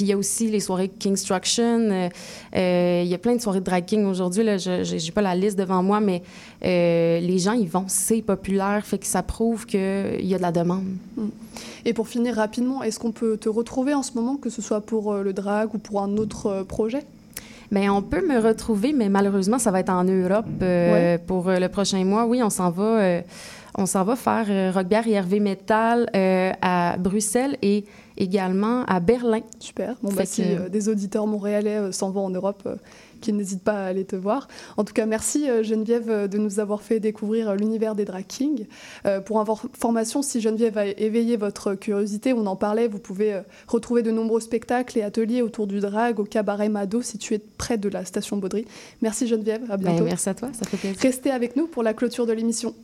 il 0.00 0.06
y 0.06 0.12
a 0.12 0.18
aussi 0.18 0.48
les 0.50 0.58
soirées 0.58 0.88
Kingstruction. 0.88 1.62
euh, 1.62 2.08
euh, 2.56 3.02
Il 3.04 3.08
y 3.08 3.14
a 3.14 3.18
plein 3.18 3.36
de 3.36 3.40
soirées 3.40 3.60
de 3.60 3.64
drag 3.64 3.84
king 3.84 4.06
aujourd'hui. 4.06 4.42
Là, 4.42 4.58
je 4.58 4.82
j'ai 4.82 5.12
pas 5.12 5.22
la 5.22 5.36
liste 5.36 5.56
devant 5.56 5.84
moi, 5.84 6.00
mais 6.00 6.24
euh, 6.64 7.20
les 7.20 7.38
gens, 7.38 7.52
ils 7.52 7.68
vont, 7.68 7.84
c'est 7.86 8.22
populaire. 8.22 8.84
Fait 8.84 8.98
que 8.98 9.06
ça 9.06 9.22
prouve 9.22 9.66
qu'il 9.66 10.26
y 10.26 10.34
a 10.34 10.38
de 10.38 10.42
la 10.42 10.50
demande. 10.50 10.86
Et 11.84 11.92
pour 11.92 12.08
finir 12.08 12.34
rapidement, 12.34 12.82
est-ce 12.82 12.98
qu'on 12.98 13.12
peut 13.12 13.36
te 13.36 13.48
retrouver 13.48 13.94
en 13.94 14.02
ce 14.02 14.14
moment, 14.14 14.34
que 14.36 14.50
ce 14.50 14.60
soit 14.60 14.80
pour 14.80 15.12
euh, 15.12 15.22
le 15.22 15.32
drag 15.32 15.72
ou 15.76 15.78
pour 15.78 16.02
un 16.02 16.16
autre 16.16 16.46
euh, 16.46 16.64
projet? 16.64 17.04
Bien, 17.70 17.92
on 17.92 18.02
peut 18.02 18.26
me 18.26 18.38
retrouver, 18.40 18.92
mais 18.94 19.08
malheureusement, 19.08 19.58
ça 19.58 19.70
va 19.70 19.80
être 19.80 19.90
en 19.90 20.04
Europe 20.04 20.46
euh, 20.62 20.92
Ouais. 20.92 21.18
pour 21.18 21.48
euh, 21.48 21.58
le 21.58 21.68
prochain 21.68 22.02
mois. 22.04 22.24
Oui, 22.26 22.42
on 22.42 22.48
s'en 22.50 22.70
va, 22.70 22.82
euh, 23.00 23.20
on 23.76 23.84
s'en 23.86 24.04
va 24.04 24.16
faire 24.16 24.46
euh, 24.48 24.70
et 24.72 25.06
Hervé 25.12 25.38
Metal 25.40 26.08
à 26.62 26.96
Bruxelles 26.98 27.56
et 27.60 27.84
également 28.16 28.84
à 28.86 29.00
Berlin. 29.00 29.40
Super. 29.60 29.96
Bon, 30.02 30.10
bah, 30.12 30.24
si 30.24 30.42
que- 30.42 30.68
des 30.68 30.88
auditeurs 30.88 31.26
montréalais 31.26 31.92
s'en 31.92 32.10
vont 32.10 32.24
en 32.24 32.30
Europe, 32.30 32.66
qu'ils 33.20 33.36
n'hésitent 33.36 33.62
pas 33.62 33.84
à 33.84 33.86
aller 33.86 34.04
te 34.04 34.16
voir. 34.16 34.48
En 34.76 34.84
tout 34.84 34.92
cas, 34.92 35.06
merci 35.06 35.48
euh, 35.48 35.62
Geneviève 35.62 36.10
euh, 36.10 36.28
de 36.28 36.38
nous 36.38 36.60
avoir 36.60 36.82
fait 36.82 37.00
découvrir 37.00 37.50
euh, 37.50 37.54
l'univers 37.54 37.94
des 37.94 38.04
drag 38.04 38.26
kings. 38.26 38.66
Pour 39.26 39.40
information, 39.40 40.22
si 40.22 40.40
Geneviève 40.40 40.76
a 40.78 40.86
éveillé 40.86 41.36
votre 41.36 41.74
curiosité, 41.74 42.32
on 42.32 42.46
en 42.46 42.56
parlait, 42.56 42.88
vous 42.88 42.98
pouvez 42.98 43.40
retrouver 43.66 44.02
de 44.02 44.10
nombreux 44.10 44.40
spectacles 44.40 44.98
et 44.98 45.02
ateliers 45.02 45.42
autour 45.42 45.66
du 45.66 45.80
drag 45.80 46.20
au 46.20 46.24
cabaret 46.24 46.68
Mado 46.68 47.02
situé 47.02 47.38
près 47.38 47.78
de 47.78 47.88
la 47.88 48.04
station 48.04 48.36
Baudry. 48.36 48.66
Merci 49.02 49.26
Geneviève, 49.26 49.62
à 49.70 49.76
Ben, 49.76 49.90
bientôt. 49.90 50.04
merci 50.04 50.28
à 50.28 50.34
toi, 50.34 50.50
ça 50.52 50.66
fait 50.66 50.76
plaisir. 50.76 51.00
Restez 51.00 51.30
avec 51.30 51.56
nous 51.56 51.66
pour 51.66 51.82
la 51.82 51.94
clôture 51.94 52.26
de 52.26 52.32
l'émission. 52.32 52.74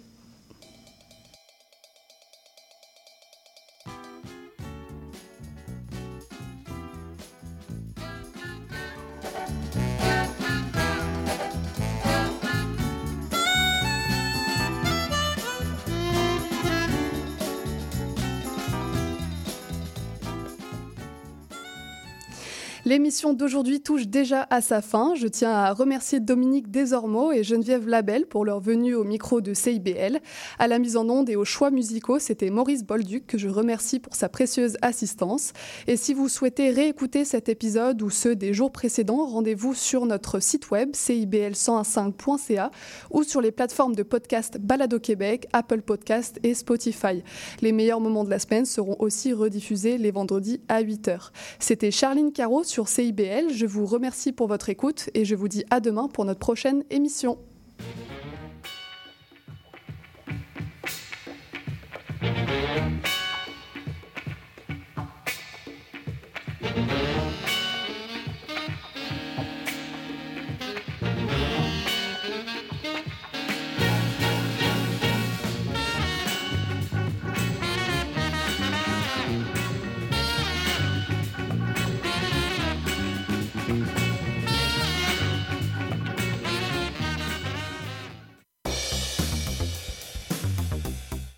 L'émission 22.86 23.32
d'aujourd'hui 23.32 23.80
touche 23.80 24.08
déjà 24.08 24.46
à 24.50 24.60
sa 24.60 24.82
fin. 24.82 25.14
Je 25.14 25.26
tiens 25.26 25.52
à 25.52 25.72
remercier 25.72 26.20
Dominique 26.20 26.70
Desormeaux 26.70 27.32
et 27.32 27.42
Geneviève 27.42 27.88
Labelle 27.88 28.26
pour 28.26 28.44
leur 28.44 28.60
venue 28.60 28.94
au 28.94 29.04
micro 29.04 29.40
de 29.40 29.54
CIBL. 29.54 30.20
À 30.58 30.68
la 30.68 30.78
mise 30.78 30.98
en 30.98 31.08
onde 31.08 31.30
et 31.30 31.36
aux 31.36 31.46
choix 31.46 31.70
musicaux, 31.70 32.18
c'était 32.18 32.50
Maurice 32.50 32.84
Bolduc 32.84 33.26
que 33.26 33.38
je 33.38 33.48
remercie 33.48 34.00
pour 34.00 34.14
sa 34.14 34.28
précieuse 34.28 34.76
assistance. 34.82 35.54
Et 35.86 35.96
si 35.96 36.12
vous 36.12 36.28
souhaitez 36.28 36.72
réécouter 36.72 37.24
cet 37.24 37.48
épisode 37.48 38.02
ou 38.02 38.10
ceux 38.10 38.36
des 38.36 38.52
jours 38.52 38.70
précédents, 38.70 39.24
rendez-vous 39.24 39.72
sur 39.72 40.04
notre 40.04 40.38
site 40.38 40.70
web 40.70 40.90
cibl1015.ca 40.90 42.70
ou 43.10 43.22
sur 43.22 43.40
les 43.40 43.50
plateformes 43.50 43.94
de 43.94 44.02
podcast 44.02 44.58
Balado 44.60 45.00
Québec, 45.00 45.48
Apple 45.54 45.80
Podcast 45.80 46.38
et 46.42 46.52
Spotify. 46.52 47.22
Les 47.62 47.72
meilleurs 47.72 48.00
moments 48.00 48.24
de 48.24 48.30
la 48.30 48.38
semaine 48.38 48.66
seront 48.66 48.96
aussi 48.98 49.32
rediffusés 49.32 49.96
les 49.96 50.10
vendredis 50.10 50.60
à 50.68 50.82
8h. 50.82 51.30
C'était 51.58 51.90
Charline 51.90 52.30
Caro 52.30 52.62
CIBL. 52.82 53.52
Je 53.52 53.66
vous 53.66 53.86
remercie 53.86 54.32
pour 54.32 54.48
votre 54.48 54.68
écoute 54.68 55.08
et 55.14 55.24
je 55.24 55.36
vous 55.36 55.46
dis 55.46 55.64
à 55.70 55.78
demain 55.78 56.08
pour 56.08 56.24
notre 56.24 56.40
prochaine 56.40 56.82
émission. 56.90 57.38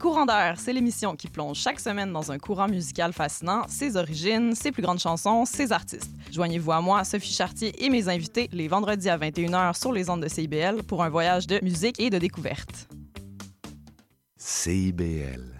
Courant 0.00 0.24
d'air, 0.24 0.54
c'est 0.56 0.72
l'émission 0.72 1.14
qui 1.14 1.28
plonge 1.28 1.58
chaque 1.58 1.78
semaine 1.78 2.10
dans 2.10 2.32
un 2.32 2.38
courant 2.38 2.68
musical 2.68 3.12
fascinant, 3.12 3.64
ses 3.68 3.98
origines, 3.98 4.54
ses 4.54 4.72
plus 4.72 4.80
grandes 4.80 4.98
chansons, 4.98 5.44
ses 5.44 5.72
artistes. 5.72 6.10
Joignez-vous 6.32 6.72
à 6.72 6.80
moi, 6.80 7.04
Sophie 7.04 7.34
Chartier 7.34 7.84
et 7.84 7.90
mes 7.90 8.08
invités 8.08 8.48
les 8.50 8.66
vendredis 8.66 9.10
à 9.10 9.18
21h 9.18 9.78
sur 9.78 9.92
les 9.92 10.08
ondes 10.08 10.22
de 10.22 10.28
CIBL 10.28 10.84
pour 10.84 11.04
un 11.04 11.10
voyage 11.10 11.46
de 11.46 11.62
musique 11.62 12.00
et 12.00 12.08
de 12.08 12.16
découverte. 12.16 12.88
CIBL. 14.38 15.59